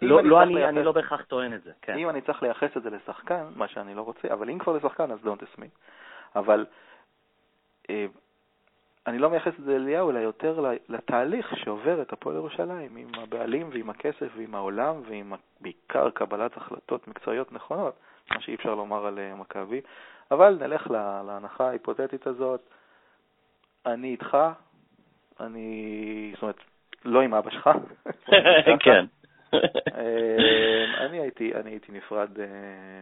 [0.02, 1.98] לא, לא אני, אני לא בהכרח טוען את זה, כן.
[1.98, 5.12] אם אני צריך לייחס את זה לשחקן, מה שאני לא רוצה, אבל אם כבר לשחקן,
[5.12, 5.66] אז don't ask me.
[6.36, 6.66] אבל
[7.90, 8.06] אה,
[9.08, 13.70] אני לא מייחס את זה לאליהו, אלא יותר לתהליך שעובר את הפועל ירושלים, עם הבעלים
[13.74, 17.96] ועם הכסף ועם העולם ועם בעיקר קבלת החלטות מקצועיות נכונות,
[18.32, 19.82] מה שאי אפשר לומר על אה, מכבי.
[20.32, 20.92] אבל נלך
[21.28, 22.70] להנחה ההיפותטית הזאת.
[23.86, 24.38] אני איתך,
[25.40, 26.60] אני, זאת אומרת,
[27.06, 27.70] לא עם אבא שלך.
[28.86, 29.06] כן.
[29.96, 32.46] אה, אני הייתי, אני הייתי נפרד אה,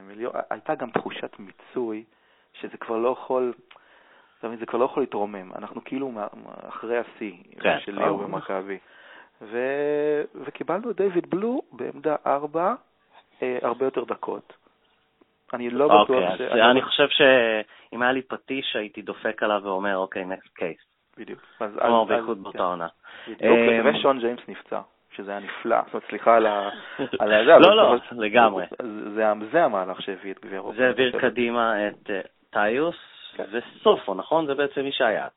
[0.07, 2.03] מיליון, הייתה גם תחושת מיצוי,
[2.53, 3.53] שזה כבר לא יכול,
[4.39, 5.51] אתה מבין, זה כבר לא יכול להתרומם.
[5.55, 6.11] אנחנו כאילו
[6.67, 7.79] אחרי השיא כן.
[7.79, 8.77] של ליאור במכבי.
[10.35, 12.73] וקיבלנו את דיוויד בלו בעמדה ארבע,
[13.41, 14.53] אה, הרבה יותר דקות.
[15.53, 16.41] אני לא בטוח אוקיי, ש...
[16.51, 20.77] אני חושב שאם היה לי פטיש, הייתי דופק עליו ואומר, אוקיי, next case.
[21.17, 21.39] בדיוק.
[21.57, 22.63] כלומר, בייחוד באותה.
[22.63, 22.87] עונה.
[23.27, 24.79] בדיוק, ושון ג'יימס נפצע.
[25.15, 25.77] שזה היה נפלא.
[25.85, 26.69] זאת אומרת, סליחה על ה...
[27.45, 28.65] לא, לא, לגמרי.
[29.51, 30.77] זה המהלך שהביא את גביע אירופה.
[30.77, 32.95] זה העביר קדימה את אה, טיוס
[33.35, 33.43] כן.
[33.51, 34.45] וסופו, נכון?
[34.45, 35.27] זה בעצם מי שהיה.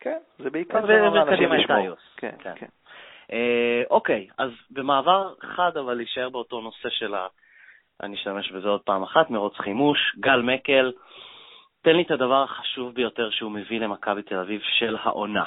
[0.00, 0.80] כן, זה בעיקר
[1.36, 1.98] קדימה את טיוס.
[2.16, 2.52] כן, כן.
[2.56, 2.66] כן.
[3.32, 7.26] אה, אוקיי, אז במעבר חד, אבל להישאר באותו נושא של ה...
[8.02, 10.92] אני אשתמש בזה עוד פעם אחת, מרוץ חימוש, גל מקל,
[11.82, 15.44] תן לי את הדבר החשוב ביותר שהוא מביא למכבי תל אביב של העונה.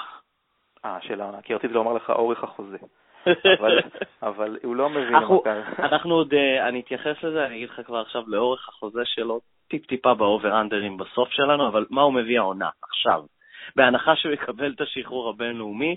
[0.86, 2.78] אה, של העונה, כי רציתי לומר לך אורך החוזה.
[3.60, 3.80] אבל,
[4.24, 5.50] אבל הוא לא מבין למכבי.
[5.80, 10.14] אנחנו עוד, אה, אני אתייחס לזה, אני אגיד לך כבר עכשיו לאורך החוזה שלו, טיפ-טיפה
[10.14, 13.24] באובר-אנדרים בסוף שלנו, אבל מה הוא מביא העונה עכשיו?
[13.76, 15.96] בהנחה שהוא יקבל את השחרור הבינלאומי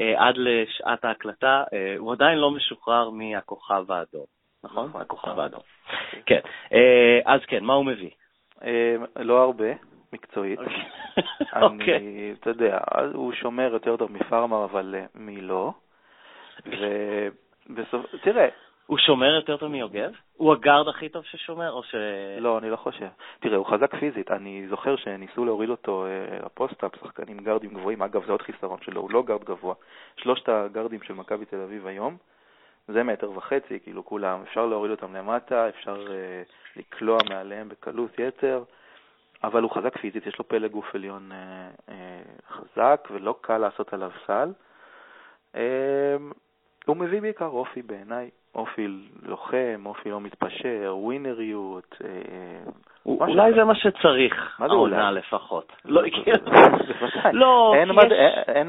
[0.00, 4.24] אה, עד לשעת ההקלטה, אה, הוא עדיין לא משוחרר מהכוכב האדום,
[4.64, 4.88] נכון?
[4.88, 5.38] נכון הכוכב.
[5.38, 5.60] האדום.
[6.06, 6.22] אוקיי.
[6.26, 6.40] כן.
[6.72, 8.10] אה, אז כן, מה הוא מביא?
[8.64, 9.72] אה, לא הרבה,
[10.12, 10.58] מקצועית.
[10.58, 10.74] אוקיי.
[11.54, 12.34] אני, אוקיי.
[12.40, 12.78] אתה יודע,
[13.14, 15.72] הוא שומר יותר טוב מפארמר, אבל אה, מי לא?
[16.66, 18.48] ובסוף, תראה,
[18.86, 20.12] הוא שומר יותר טוב מיוגב?
[20.36, 21.94] הוא הגארד הכי טוב ששומר, או ש...
[22.40, 23.06] לא, אני לא חושב.
[23.40, 24.30] תראה, הוא חזק פיזית.
[24.30, 26.06] אני זוכר שניסו להוריד אותו
[26.46, 28.02] לפוסט-אפ, שחקנים גארדים גבוהים.
[28.02, 29.74] אגב, זה עוד חיסרון שלו, הוא לא גארד גבוה.
[30.16, 32.16] שלושת הגארדים של מכבי תל אביב היום,
[32.88, 36.42] זה מטר וחצי, כאילו כולם, אפשר להוריד אותם למטה, אפשר אה,
[36.76, 38.64] לקלוע מעליהם בקלות יתר,
[39.44, 43.92] אבל הוא חזק פיזית, יש לו פלג גוף עליון אה, אה, חזק, ולא קל לעשות
[43.92, 44.52] עליו סל.
[45.54, 46.16] אה,
[46.86, 48.86] הוא מביא בעיקר אופי בעיניי, אופי
[49.22, 51.96] לוחם, אופי לא מתפשר, ווינריות.
[52.04, 52.70] אה,
[53.06, 55.72] אולי זה מה שצריך, העונה לפחות.
[55.84, 56.02] לא,
[57.32, 57.74] לא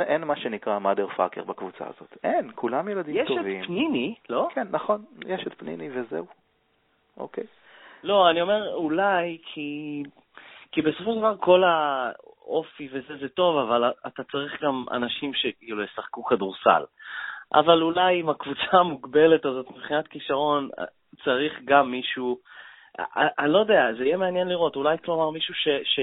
[0.02, 2.18] אין מה שנקרא mother fucker בקבוצה הזאת.
[2.24, 3.60] אין, כולם ילדים טובים.
[3.60, 4.48] יש את פניני, לא?
[4.54, 6.26] כן, נכון, יש את פניני וזהו.
[7.18, 7.44] אוקיי.
[8.04, 10.04] לא, אני אומר אולי כי...
[10.72, 15.84] כי בסופו של דבר כל האופי וזה זה טוב, אבל אתה צריך גם אנשים שכאילו
[15.84, 16.84] ישחקו כדורסל.
[17.54, 20.70] אבל אולי עם הקבוצה המוגבלת הזאת מבחינת כישרון,
[21.24, 22.40] צריך גם מישהו,
[23.40, 25.68] אני לא יודע, זה יהיה מעניין לראות, אולי כלומר מישהו ש...
[25.84, 26.00] ש...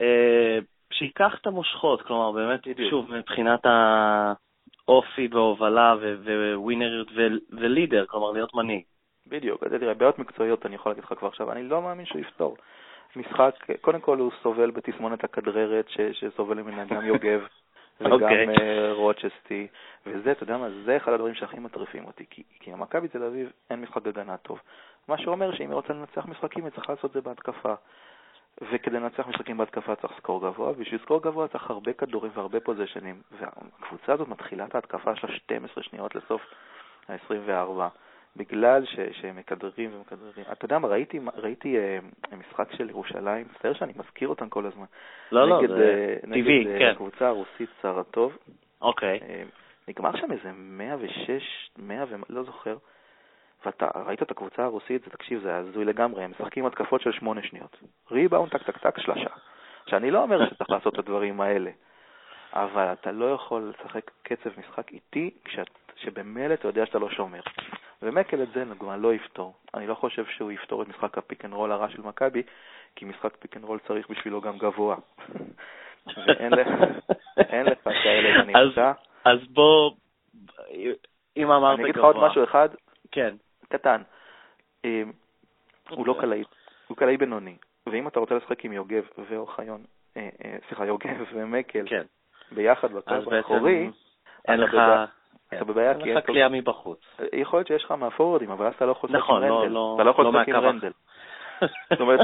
[0.00, 0.58] אה,
[0.92, 2.90] שיקח את המושכות, כלומר באמת, בדיוק.
[2.90, 3.60] שוב, מבחינת
[4.88, 5.94] האופי בהובלה
[6.54, 7.08] וווינריות
[7.50, 8.82] ולידר, כלומר להיות מנהיג.
[9.26, 12.56] בדיוק, תראה, בעיות מקצועיות אני יכול להגיד לך כבר עכשיו, אני לא מאמין שהוא יפתור.
[13.16, 17.40] משחק, קודם כל הוא סובל בתסמונת הכדררת שסובל ממנה גם יוגב.
[18.00, 18.14] וגם okay.
[18.14, 18.46] אוקיי.
[18.60, 19.66] אה, רוצ'סטי,
[20.06, 23.52] וזה, אתה יודע מה, זה אחד הדברים שהכי מטריפים אותי, כי, כי למכבי תל אביב
[23.70, 24.60] אין משחק הגנה טוב.
[25.08, 27.74] מה שאומר שאם היא רוצה לנצח משחקים, היא צריכה לעשות את זה בהתקפה.
[28.72, 33.22] וכדי לנצח משחקים בהתקפה צריך סקור גבוה, ובשביל סקור גבוה צריך הרבה כדורים והרבה פוזיישנים.
[33.32, 36.42] והקבוצה הזאת מתחילה את ההתקפה שלה 12 שניות לסוף
[37.08, 37.88] ה-24.
[38.36, 40.44] בגלל ש, שהם מכדררים ומכדררים.
[40.52, 44.84] אתה יודע מה, ראיתי, ראיתי uh, משחק של ירושלים, מצטער שאני מזכיר אותם כל הזמן.
[45.32, 46.74] לא, לא, נגד, זה uh, טבעי, נגד, כן.
[46.74, 48.36] נגד הקבוצה הרוסית צרטוב.
[48.82, 49.18] אוקיי.
[49.18, 49.24] Uh,
[49.88, 52.16] נגמר שם איזה 106, 100 ו...
[52.28, 52.76] לא זוכר.
[53.66, 57.42] ואתה ראית את הקבוצה הרוסית, זה תקשיב, זה הזוי לגמרי, הם משחקים התקפות של שמונה
[57.42, 57.76] שניות.
[58.10, 59.30] ריבאונד, טק טק טק, שלושה.
[59.86, 61.70] שאני לא אומר שצריך לעשות את הדברים האלה,
[62.52, 65.30] אבל אתה לא יכול לשחק קצב משחק איטי
[65.94, 67.40] כשבמילא אתה יודע שאתה לא שומר.
[68.02, 69.54] ומקל את זה נגמן לא יפתור.
[69.74, 72.42] אני לא חושב שהוא יפתור את משחק הפיק אנד רול הרע של מכבי,
[72.96, 74.96] כי משחק pick and roll צריך בשבילו גם גבוה.
[76.26, 78.92] ואין לך כאלה בנמצא.
[79.24, 79.90] אז בוא,
[81.36, 81.74] אם אמרת גבוה...
[81.74, 82.68] אני אגיד לך עוד משהו אחד.
[83.12, 83.34] כן.
[83.72, 84.02] קטן.
[85.90, 86.44] הוא לא קלעי,
[86.86, 87.56] הוא קלעי בינוני.
[87.86, 89.84] ואם אתה רוצה לשחק עם יוגב ואוחיון,
[90.16, 92.02] אה, אה, סליחה, יוגב ומקל, כן.
[92.52, 93.90] ביחד בקו האחורי,
[94.48, 94.70] אין לך...
[94.70, 95.56] כן.
[95.56, 97.00] אתה בבעיה כי אין לך קליעה מבחוץ.
[97.32, 99.48] יכול להיות שיש לך מהפורורדים, אבל אז אתה לא יכול לשחק עם רנדל.
[99.48, 100.92] נכון, לא, אתה לא יכול לא לשחק עם רנדל.
[101.90, 102.20] זאת אומרת,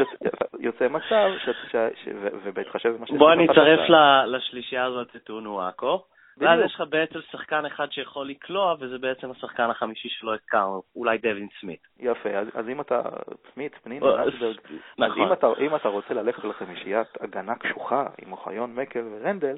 [0.60, 1.30] יוצא מצב,
[2.44, 3.10] ובהתחשב במה ש...
[3.10, 3.80] בוא אני אצרף
[4.26, 6.02] לשלישייה הזאת את אונו עכו.
[6.38, 11.18] ואז יש לך בעצם שחקן אחד שיכול לקלוע, וזה בעצם השחקן החמישי שלא הזכרנו, אולי
[11.18, 11.86] דווין סמית.
[12.00, 13.02] יפה, אז, אז אם אתה,
[13.54, 14.56] סמית, פנינה, נאסברג,
[14.98, 15.22] נכון.
[15.22, 19.56] אז אם אתה, אם אתה רוצה ללכת לחמישיית הגנה קשוחה עם אוחיון, מקל ורנדל,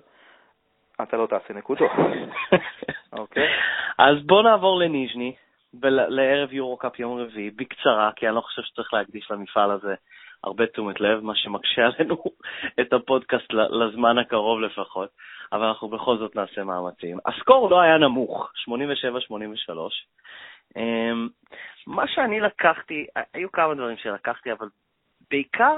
[1.02, 1.90] אתה לא תעשה נקודות.
[3.12, 3.48] אוקיי?
[3.98, 5.34] אז בוא נעבור לניז'ני,
[6.08, 9.94] לערב יורו-קאפ יום רביעי, בקצרה, כי אני לא חושב שצריך להקדיש למפעל הזה
[10.44, 12.24] הרבה תשומת לב, מה שמקשה עלינו
[12.80, 15.10] את הפודקאסט לזמן הקרוב לפחות,
[15.52, 17.18] אבל אנחנו בכל זאת נעשה מאמצים.
[17.26, 18.72] הסקור לא היה נמוך, 87-83.
[20.76, 21.28] אמ,
[21.86, 24.68] מה שאני לקחתי, היו כמה דברים שלקחתי, אבל
[25.30, 25.74] בעיקר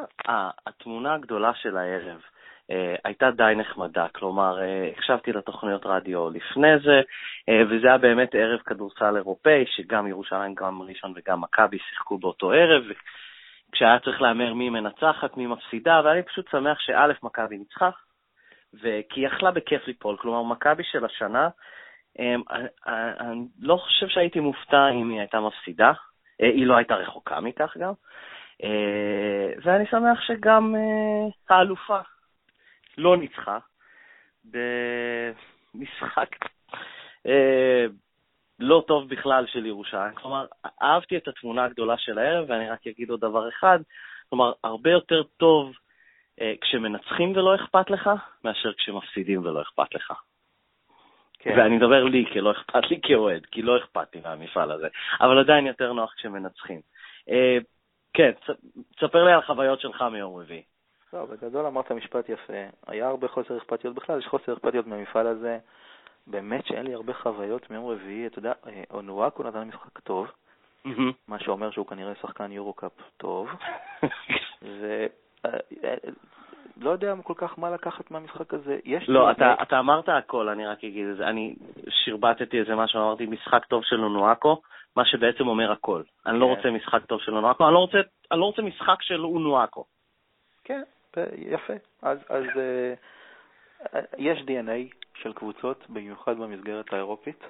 [0.67, 2.21] התמונה הגדולה של הערב.
[2.71, 7.01] אה, הייתה די נחמדה, כלומר, אה, הקשבתי לתוכניות רדיו לפני זה,
[7.49, 12.53] אה, וזה היה באמת ערב כדורסל אירופאי, שגם ירושלים, גם ראשון וגם מכבי שיחקו באותו
[12.53, 12.85] ערב,
[13.73, 17.91] כשהיה צריך להמר מי מנצחת, מי מפסידה, ואני פשוט שמח שא', מכבי ניצחה,
[18.75, 20.17] וכי היא יכלה בכיף ליפול.
[20.17, 21.49] כלומר, מכבי של השנה,
[22.19, 22.43] אמ,
[22.87, 25.93] אני לא חושב שהייתי מופתע אם היא הייתה מפסידה,
[26.43, 27.93] אה, היא לא הייתה רחוקה מכך גם,
[28.65, 31.99] אה, ואני שמח שגם אה, האלופה
[32.99, 33.59] לא ניצחה
[34.45, 36.29] במשחק
[38.61, 40.15] לא טוב בכלל של ירושלים.
[40.15, 40.47] כלומר,
[40.83, 43.79] אהבתי את התמונה הגדולה של הערב, ואני רק אגיד עוד דבר אחד,
[44.29, 45.75] כלומר, הרבה יותר טוב אה,
[46.61, 48.11] כשמנצחים ולא אכפת לך,
[48.45, 50.13] מאשר כשמפסידים ולא אכפת לך.
[51.39, 51.59] כן.
[51.59, 54.89] ואני מדבר לי, כי לא אכפת לי כאוהד, כי לא אכפת לי מהמפעל הזה,
[55.21, 56.81] אבל עדיין יותר נוח כשמנצחים.
[57.29, 57.59] אה,
[58.15, 58.31] כן,
[58.97, 60.63] תספר לי על החוויות שלך מיום רביעי.
[61.13, 62.53] לא, בגדול אמרת משפט יפה.
[62.87, 65.59] היה הרבה חוסר אכפתיות בכלל, יש חוסר אכפתיות מהמפעל הזה.
[66.27, 68.27] באמת שאין לי הרבה חוויות מיום רביעי.
[68.27, 70.27] אתה יודע, אה, אונואקו נתן משחק טוב,
[71.29, 73.49] מה שאומר שהוא כנראה שחקן יורו-קאפ טוב,
[74.63, 75.07] ו...
[75.47, 75.51] אה,
[75.85, 75.95] אה,
[76.81, 78.79] לא יודע כל כך מה לקחת מהמשחק הזה.
[78.85, 79.31] יש לא.
[79.31, 81.29] אתה, אתה אמרת הכל, אני רק אגיד את זה.
[81.29, 81.55] אני
[81.89, 84.61] שרבטתי איזה משהו, אמרתי משחק טוב של אונואקו,
[84.97, 86.03] מה שבעצם אומר הכל.
[86.27, 86.51] אני לא כן.
[86.51, 87.99] לא רוצה משחק טוב של אונואקו, אני לא רוצה,
[88.33, 89.85] אני לא רוצה משחק של אונואקו.
[90.65, 90.83] כן,
[91.37, 91.73] יפה.
[92.03, 97.45] אז, אז uh, יש DNA של קבוצות, במיוחד במסגרת האירופית.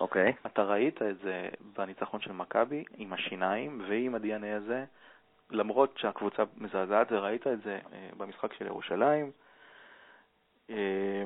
[0.00, 0.32] אוקיי.
[0.32, 0.46] Okay.
[0.46, 4.84] אתה ראית את זה בניצחון של מכבי, עם השיניים ועם ה-DNA הזה,
[5.50, 9.30] למרות שהקבוצה מזעזעת, וראית את זה אה, במשחק של ירושלים.
[10.70, 11.24] אה,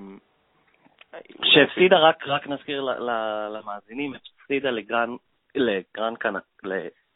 [1.45, 2.81] שהפסידה, רק, רק נזכיר
[3.51, 5.17] למאזינים, הפסידה לגרן,
[5.55, 6.15] לגרן,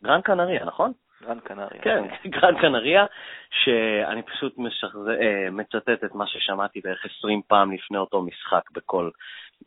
[0.02, 0.92] לגרן קנריה, נכון?
[1.22, 1.82] גרן קנריה.
[1.82, 3.06] כן, גרן קנריה,
[3.50, 5.08] שאני פשוט משחז...
[5.08, 9.10] אה, מצטט את מה ששמעתי בערך 20 פעם לפני אותו משחק בכל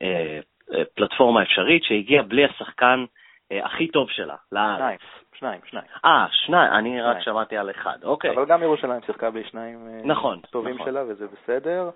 [0.01, 0.39] אה,
[0.73, 3.05] אה, פלטפורמה אפשרית, שהגיע בלי השחקן
[3.51, 4.99] אה, הכי טוב שלה לארץ.
[5.39, 5.87] שניים, שניים, שניים.
[6.05, 7.05] אה, שניים, אני שניים.
[7.05, 8.31] רק שמעתי על אחד, אוקיי.
[8.31, 10.85] אבל גם ירושלים שיחקה בשניים אה, נכון, טובים נכון.
[10.85, 11.89] שלה, וזה בסדר.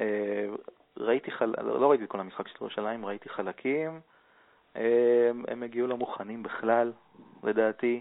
[0.00, 0.46] אה,
[0.98, 1.54] ראיתי, חל...
[1.62, 4.00] לא ראיתי את כל המשחק של ירושלים, ראיתי חלקים.
[4.76, 6.92] אה, הם הגיעו לא מוכנים בכלל,
[7.44, 8.00] לדעתי.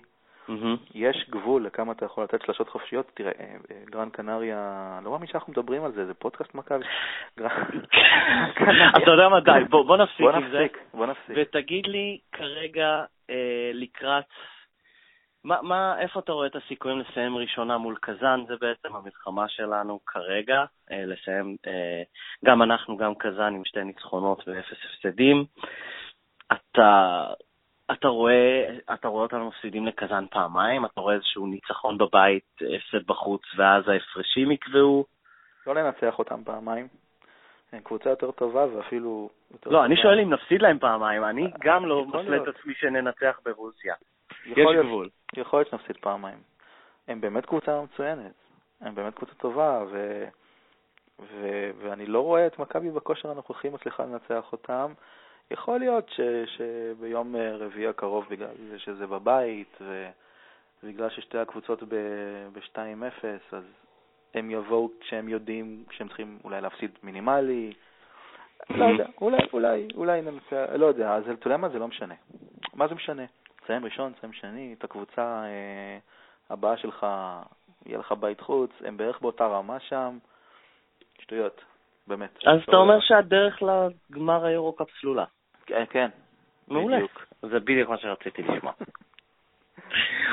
[0.50, 0.92] Mm-hmm.
[0.96, 3.12] יש גבול לכמה אתה יכול לתת שלשות חופשיות.
[3.14, 6.86] תראה, אה, אה, גרן קנריה, לא מאמין שאנחנו מדברים על זה, זה פודקאסט מכבי.
[8.98, 10.66] אתה יודע מה, די, בוא נפסיק עם זה.
[10.94, 11.36] בוא נפסיק.
[11.36, 13.04] ותגיד לי כרגע
[13.74, 14.26] לקראת,
[15.48, 18.44] מה, איפה אתה רואה את הסיכויים לסיים ראשונה מול קזאן?
[18.48, 21.56] זה בעצם המלחמה שלנו כרגע, לסיים,
[22.46, 25.46] גם אנחנו, גם קזאן עם שתי ניצחונות ואפס הפסדים.
[26.54, 27.24] אתה
[27.92, 33.42] אתה רואה, אתה רואה אותנו מפסידים לקזאן פעמיים, אתה רואה איזשהו ניצחון בבית, הפסד בחוץ,
[33.58, 35.06] ואז ההפרשים יקבעו.
[35.68, 36.88] לא לנצח אותם פעמיים.
[37.72, 39.30] הם קבוצה יותר טובה ואפילו...
[39.52, 43.40] יותר לא, אני שואל אם נפסיד להם פעמיים, אני גם לא מפלה את עצמי שננצח
[43.46, 43.96] ברוסיה.
[44.46, 45.10] יש גבול.
[45.38, 46.38] יכול להיות שנפסיד פעמיים.
[47.08, 48.34] הם באמת קבוצה מצוינת,
[48.82, 50.26] הם באמת קבוצה טובה, ו...
[51.20, 51.70] ו...
[51.78, 54.94] ואני לא רואה את מכבי בכושר הנוכחי מצליחה לנצח אותם.
[55.52, 58.48] יכול להיות ש, שביום אה, רביעי הקרוב, בגלל
[58.78, 59.78] שזה בבית,
[60.84, 63.64] ובגלל ששתי הקבוצות ב-2-0, אז
[64.38, 67.74] הם יבואו כשהם יודעים שהם צריכים אולי להפסיד מינימלי.
[68.70, 71.70] לא יודע, אולי, אולי, אולי נמצא, לא יודע, אז אתה יודע מה?
[71.70, 72.16] זה לא משנה.
[72.74, 73.24] מה זה משנה?
[73.64, 75.98] תסיים ראשון, תסיים שני, את הקבוצה אה,
[76.50, 77.08] הבאה שלך,
[77.86, 80.18] יהיה לך בית חוץ, הם בערך באותה רמה שם.
[81.22, 81.62] שטויות,
[82.08, 82.38] באמת.
[82.46, 85.26] אז אתה אומר שהדרך לגמר היורו-קאפ סלולה.
[85.66, 86.10] כן, כן.
[86.68, 86.98] מעולה.
[86.98, 87.26] בדיוק.
[87.42, 88.74] זה בדיוק מה שרציתי לשמוע.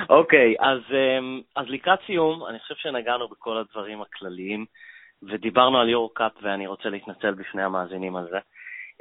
[0.09, 4.65] אוקיי, אז, אמ, אז לקראת סיום, אני חושב שנגענו בכל הדברים הכלליים,
[5.23, 8.39] ודיברנו על יורו קאפ, ואני רוצה להתנצל בפני המאזינים על זה.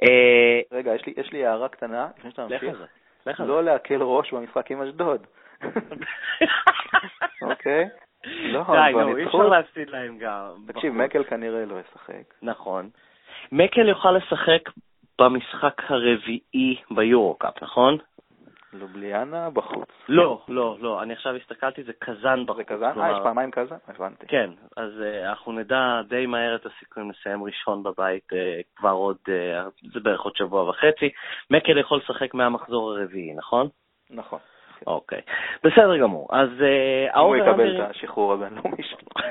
[0.03, 2.77] אה, רגע, יש לי, יש לי הערה קטנה, לפני שאתה ממשיך.
[3.25, 5.27] לך לא להקל ראש במשחק עם אשדוד.
[7.41, 7.89] אוקיי?
[8.25, 10.49] לא, די, נו, אי אפשר להפסיד להם גם.
[10.67, 12.33] תקשיב, מקל כנראה לא ישחק.
[12.41, 12.89] נכון.
[13.51, 14.69] מקל יוכל לשחק
[15.19, 17.97] במשחק הרביעי ביורו-קאפ, נכון?
[18.73, 19.89] לובליאנה בחוץ.
[20.09, 22.57] לא, לא, לא, אני עכשיו הסתכלתי, זה קזאן בחוץ.
[22.57, 23.01] זה קזאן?
[23.01, 23.77] אה, יש פעמיים קזאן?
[23.87, 24.27] הבנתי.
[24.27, 28.35] כן, אז אה, אנחנו נדע די מהר את הסיכויים לסיים ראשון בבית אה,
[28.75, 31.09] כבר עוד, אה, זה בערך עוד שבוע וחצי.
[31.51, 33.67] מקל יכול לשחק מהמחזור הרביעי, נכון?
[34.09, 34.39] נכון.
[34.87, 35.21] אוקיי,
[35.63, 36.27] בסדר גמור.
[36.31, 36.49] אז
[37.13, 37.57] האובר אנדרים...
[37.57, 39.29] הוא יקבל את השחרור הבינלאומי שלו.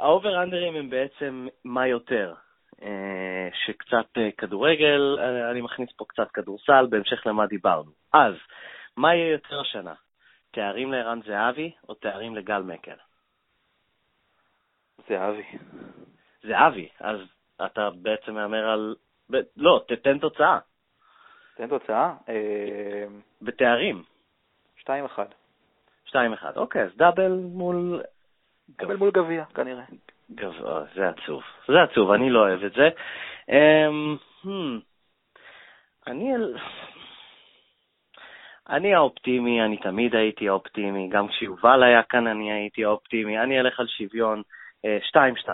[0.00, 2.34] האובר-אנדרים הם בעצם מה יותר.
[2.82, 7.90] אה, שקצת אה, כדורגל, אה, אני מכניס פה קצת כדורסל, בהמשך למה דיברנו.
[8.12, 8.34] אז,
[8.96, 9.94] מה יהיה יותר השנה?
[10.50, 12.96] תארים לערן זהבי או תארים לגל מקל?
[15.08, 15.44] זהבי.
[16.42, 17.20] זהבי, אז
[17.66, 18.94] אתה בעצם מהמר על...
[19.56, 20.58] לא, תתן תוצאה.
[21.56, 22.14] תן תוצאה?
[23.42, 24.02] בתארים.
[24.80, 24.88] 2-1.
[26.08, 26.12] 2-1,
[26.56, 28.02] אוקיי, אז דאבל מול...
[28.68, 29.84] דאבל מול גביע, כנראה.
[30.34, 31.42] גבוה, זה עצוב.
[31.68, 32.88] זה עצוב, אני לא אוהב את זה.
[33.50, 34.80] Um, hmm,
[36.06, 36.32] אני...
[38.68, 43.80] אני האופטימי, אני תמיד הייתי האופטימי, גם כשיובל היה כאן אני הייתי האופטימי, אני אלך
[43.80, 44.42] על שוויון
[44.84, 44.86] 2-2.
[44.86, 45.50] Uh,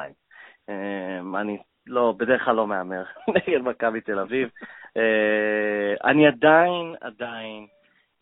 [0.68, 3.04] um, אני לא, בדרך כלל לא מהמר
[3.34, 4.48] נגד מכבי תל אביב.
[4.88, 7.66] Uh, אני עדיין, עדיין,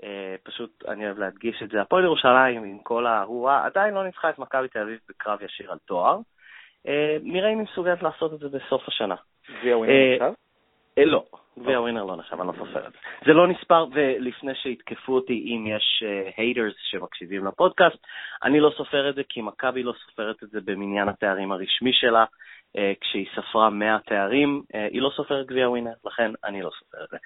[0.03, 0.05] uh,
[0.43, 4.39] פשוט, אני אוהב להדגיש את זה, הפועל ירושלים עם כל ההואה, עדיין לא ניצחה את
[4.39, 6.19] מכבי תל אביב בקרב ישיר על תואר.
[6.87, 6.91] אה,
[7.23, 9.15] נראה אם היא מסוגלת לעשות את זה בסוף השנה.
[9.61, 10.33] גביע ווינר עכשיו?
[10.99, 11.25] לא,
[11.59, 12.99] גביע ווינר לא נחשב, אני לא סופר את זה.
[13.27, 16.05] זה לא נספר, ולפני שיתקפו אותי אם יש
[16.37, 18.07] haters שמקשיבים לפודקאסט,
[18.43, 22.25] אני לא סופר את זה כי מכבי לא סופרת את זה במניין התארים הרשמי שלה.
[22.79, 27.05] אה, כשהיא ספרה 100 תארים, אה, היא לא סופרת גביע ווינר, לכן אני לא סופר
[27.05, 27.17] את זה.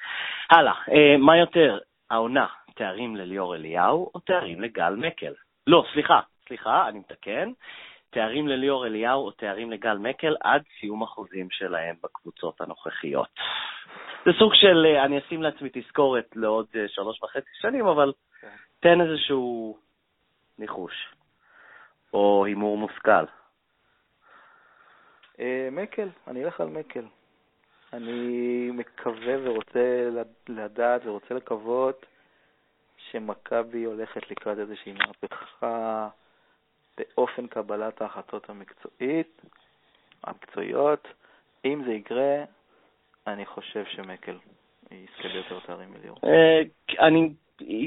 [0.51, 1.79] הלאה, אה, מה יותר,
[2.11, 5.33] העונה, תארים לליאור אליהו או תארים לגל מקל?
[5.67, 7.51] לא, סליחה, סליחה, אני מתקן.
[8.11, 13.29] תארים לליאור אליהו או תארים לגל מקל עד סיום החוזים שלהם בקבוצות הנוכחיות.
[14.25, 18.49] זה סוג של, אני אשים לעצמי תזכורת לעוד שלוש וחצי שנים, אבל כן.
[18.81, 19.79] תן איזשהו
[20.59, 21.15] ניחוש,
[22.13, 23.25] או הימור מושכל.
[25.41, 27.05] אה, מקל, אני אלך על מקל.
[27.93, 30.09] אני מקווה ורוצה
[30.49, 32.07] לדעת ורוצה לקוות
[33.11, 36.09] שמכבי הולכת לקראת איזושהי מהפכה
[36.99, 39.43] באופן קבלת ההחלטות המקצועית,
[40.25, 41.09] המקצועיות.
[41.65, 42.45] אם זה יקרה,
[43.27, 44.37] אני חושב שמקל
[44.91, 46.17] יזכה ביותר תארים מיליון.
[46.25, 46.61] אה,
[47.07, 47.33] אני,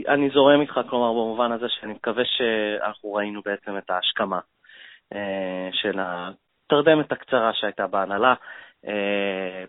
[0.08, 4.40] אני זורם איתך, כלומר, במובן הזה שאני מקווה שאנחנו ראינו בעצם את ההשכמה
[5.14, 8.34] אה, של התרדמת הקצרה שהייתה בהנהלה.
[8.88, 9.64] אה,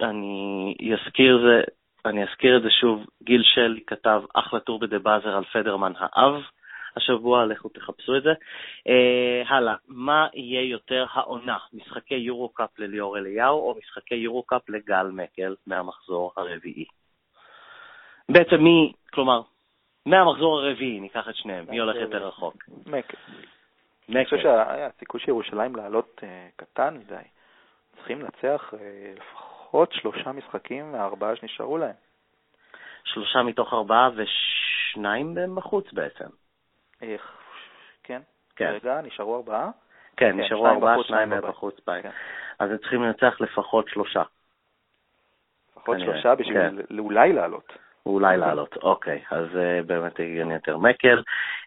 [0.00, 1.62] אני אזכיר, זה,
[2.04, 6.42] אני אזכיר את זה שוב, גיל שלי כתב אחלה טור בדה באזר על פדרמן האב
[6.98, 8.32] השבוע, לכו תחפשו את זה.
[8.32, 15.54] Uh, הלאה, מה יהיה יותר העונה, משחקי יורו-קאפ לליאור אליהו או משחקי יורו-קאפ לגל מקל
[15.66, 16.84] מהמחזור הרביעי?
[18.28, 19.40] בעצם מי, כלומר,
[20.06, 22.54] מהמחזור הרביעי, ניקח את שניהם, מי הולך יותר רחוק?
[22.86, 23.16] מקל.
[24.08, 27.22] אני חושב שהסיכוי של ירושלים לעלות אה, קטן מדי.
[27.96, 31.94] צריכים לנצח אה, לפחות שלושה משחקים מהארבעה שנשארו להם.
[33.04, 36.28] שלושה מתוך ארבעה ושניים מהם בחוץ בעצם.
[37.02, 37.32] איך?
[38.02, 38.22] כן.
[38.56, 38.70] כן.
[38.70, 39.70] רגע, נשארו ארבעה?
[40.16, 41.80] כן, כן נשארו ארבעה, שניים מהם בחוץ.
[41.86, 42.10] כן.
[42.58, 44.22] אז הם צריכים לנצח לפחות שלושה.
[45.76, 46.56] לפחות שלושה בשביל
[46.88, 46.98] כן.
[46.98, 47.72] אולי לעלות.
[48.06, 49.24] אולי לעלות, אוקיי.
[49.30, 50.76] אז uh, באמת הגיוני יותר.
[50.76, 51.22] מקל.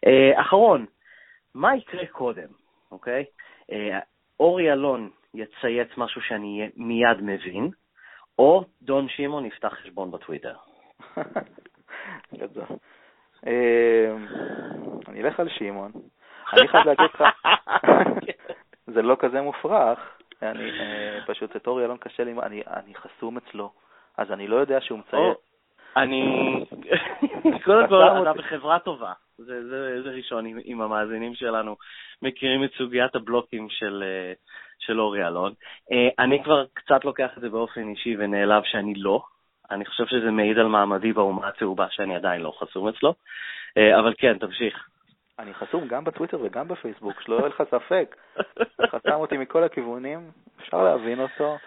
[0.06, 0.86] Uh, אחרון,
[1.56, 2.48] מה יקרה קודם,
[2.92, 3.26] אוקיי?
[3.72, 4.00] אה,
[4.40, 7.70] אורי אלון יצייץ משהו שאני מיד מבין,
[8.40, 10.56] או דון שמעון יפתח חשבון בטוויטר.
[13.48, 14.16] אה,
[15.08, 15.92] אני אלך על שמעון.
[16.54, 17.24] אני חייב להגיד לך,
[18.94, 20.00] זה לא כזה מופרך,
[20.42, 22.34] אני אה, פשוט, את אורי אלון קשה לי,
[22.68, 23.72] אני חסום אצלו,
[24.18, 25.38] אז אני לא יודע שהוא מציית.
[25.98, 26.66] אני,
[27.66, 29.14] קודם כל, אתה בחברה טובה.
[29.38, 31.76] זה, זה, זה ראשון עם, עם המאזינים שלנו,
[32.22, 34.34] מכירים את סוגיית הבלוקים של, אה,
[34.80, 35.54] של אורי אלון.
[35.92, 39.22] אה, אני כבר קצת לוקח את זה באופן אישי ונעלב שאני לא.
[39.72, 43.14] אני חושב שזה מעיד על מעמדי באומה הצהובה שאני עדיין לא חסום אצלו.
[43.78, 44.88] אה, אבל כן, תמשיך.
[45.40, 48.16] אני חסום גם בטוויטר וגם בפייסבוק, שלא יהיה לך ספק.
[48.92, 51.58] חסם אותי מכל הכיוונים, אפשר להבין אותו.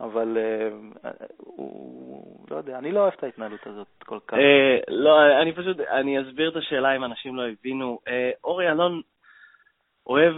[0.00, 4.36] אבל אה, הוא, לא יודע, אני לא אוהב את ההתנהלות הזאת כל כך.
[4.36, 7.98] אה, לא, אני פשוט, אני אסביר את השאלה אם אנשים לא הבינו.
[8.44, 9.00] אורי אלון
[10.06, 10.34] אוהב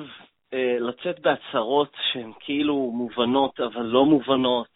[0.80, 4.68] לצאת בהצהרות שהן כאילו מובנות, אבל לא מובנות.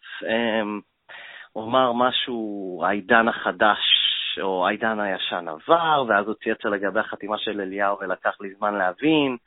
[1.57, 3.79] הוא אמר משהו, העידן החדש,
[4.41, 9.37] או העידן הישן עבר, ואז הוא צייץ לגבי החתימה של אליהו ולקח לי זמן להבין.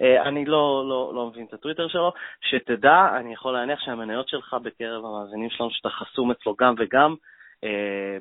[0.00, 2.12] אה, אני לא, לא, לא מבין את הטוויטר שלו.
[2.40, 7.14] שתדע, אני יכול להניח שהמניות שלך בקרב המאזינים שלנו, שאתה חסום אצלו גם וגם,
[7.64, 8.16] אה,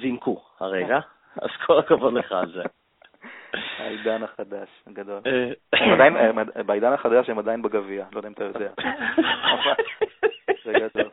[0.00, 0.98] זינקו הרגע,
[1.42, 2.62] אז כל הכבוד לך על זה.
[3.78, 5.20] העידן החדש, גדול.
[5.26, 8.70] אה, בעידן החדש הם עדיין בגביע, לא יודע אם אתה יודע.
[10.64, 11.10] זה גדול.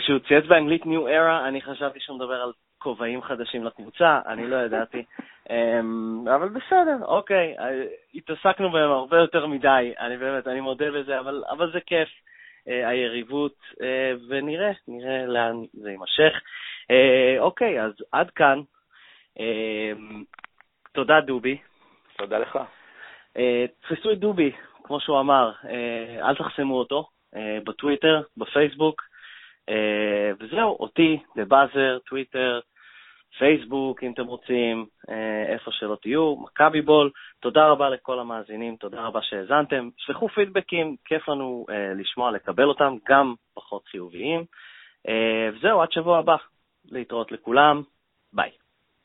[0.00, 4.56] כשהוא צייץ באנגלית New Era, אני חשבתי שהוא מדבר על כובעים חדשים לקבוצה, אני לא
[4.56, 5.04] ידעתי.
[5.50, 7.84] אמ, אבל בסדר, אוקיי, אה,
[8.14, 12.08] התעסקנו בהם הרבה יותר מדי, אני באמת, אני מודה בזה, אבל, אבל זה כיף,
[12.68, 16.40] אה, היריבות, אה, ונראה, נראה לאן זה יימשך.
[17.38, 18.60] אוקיי, אז עד כאן.
[20.92, 21.58] תודה, דובי.
[22.16, 22.58] תודה לך.
[23.80, 24.52] תפסו את דובי,
[24.84, 25.52] כמו שהוא אמר,
[26.22, 27.08] אל תחסמו אותו,
[27.64, 29.02] בטוויטר, בפייסבוק,
[30.40, 32.60] וזהו, אותי, בבאזר, טוויטר,
[33.38, 34.86] פייסבוק, אם אתם רוצים,
[35.48, 37.10] איפה שלא תהיו, מכבי בול.
[37.40, 39.88] תודה רבה לכל המאזינים, תודה רבה שהאזנתם.
[39.96, 41.66] שלחו פידבקים, כיף לנו
[41.96, 44.44] לשמוע, לקבל אותם, גם פחות חיוביים.
[45.54, 46.36] וזהו, עד שבוע הבא.
[46.84, 47.82] להתראות לכולם,
[48.32, 48.50] ביי.